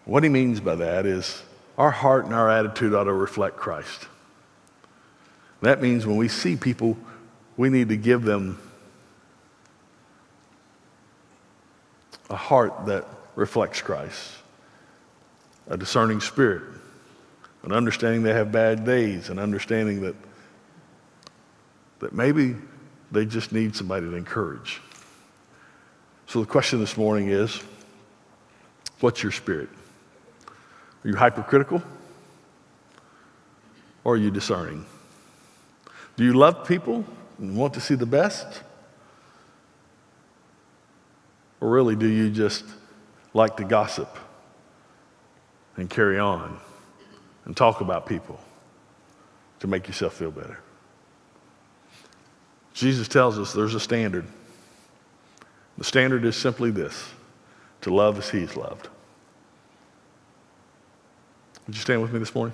What 0.06 0.24
he 0.24 0.30
means 0.30 0.60
by 0.60 0.76
that 0.76 1.06
is 1.06 1.41
our 1.78 1.92
heart 1.92 2.26
and 2.26 2.34
our 2.34 2.50
attitude 2.50 2.94
ought 2.94 3.06
to 3.06 3.14
reflect 3.14 3.58
Christ. 3.58 4.08
That 5.62 5.82
means 5.82 6.06
when 6.06 6.18
we 6.18 6.28
see 6.28 6.56
people, 6.56 6.98
we 7.58 7.70
need 7.70 7.90
to 7.90 7.98
give 7.98 8.24
them 8.24 8.60
a 12.30 12.36
heart 12.36 12.86
that 12.88 13.06
reflects 13.36 13.82
Christ 13.82 14.38
a 15.68 15.78
discerning 15.78 16.20
spirit, 16.20 16.62
an 17.64 17.72
understanding 17.72 18.24
they 18.24 18.34
have 18.34 18.52
bad 18.52 18.86
days, 18.86 19.30
an 19.30 19.40
understanding 19.40 20.02
that, 20.02 20.16
that 22.00 22.14
maybe 22.14 22.56
they 23.12 23.26
just 23.26 23.52
need 23.52 23.76
somebody 23.76 24.06
to 24.06 24.16
encourage. 24.16 24.82
So 26.28 26.42
the 26.42 26.46
question 26.46 26.80
this 26.80 26.98
morning 26.98 27.30
is 27.30 27.62
what's 29.00 29.24
your 29.24 29.32
spirit? 29.32 29.70
Are 31.04 31.08
you 31.10 31.16
hypercritical 31.16 31.84
or 34.04 34.14
are 34.14 34.18
you 34.18 34.32
discerning? 34.32 34.86
Do 36.16 36.24
you 36.24 36.34
love 36.34 36.68
people 36.68 37.06
and 37.39 37.58
want 37.58 37.74
to 37.74 37.82
see 37.82 37.95
the 37.95 38.06
best? 38.06 38.62
Or 41.60 41.70
really, 41.70 41.95
do 41.95 42.08
you 42.08 42.30
just 42.30 42.66
like 43.34 43.58
to 43.58 43.64
gossip 43.64 44.18
and 45.76 45.89
carry 45.89 46.20
on 46.20 46.60
and 47.45 47.58
talk 47.58 47.82
about 47.82 48.06
people 48.06 48.39
to 49.60 49.68
make 49.68 49.88
yourself 49.88 50.14
feel 50.14 50.32
better? 50.32 50.60
Jesus 52.74 53.08
tells 53.08 53.38
us 53.38 53.54
there's 53.54 53.76
a 53.76 53.80
standard. 53.80 54.26
The 55.78 55.84
standard 55.84 56.26
is 56.26 56.36
simply 56.36 56.72
this 56.72 57.10
to 57.82 57.93
love 57.93 58.18
as 58.18 58.30
he's 58.30 58.56
loved. 58.56 58.88
Would 61.68 61.76
you 61.76 61.82
stand 61.82 62.01
with 62.01 62.11
me 62.11 62.20
this 62.20 62.36
morning? 62.36 62.53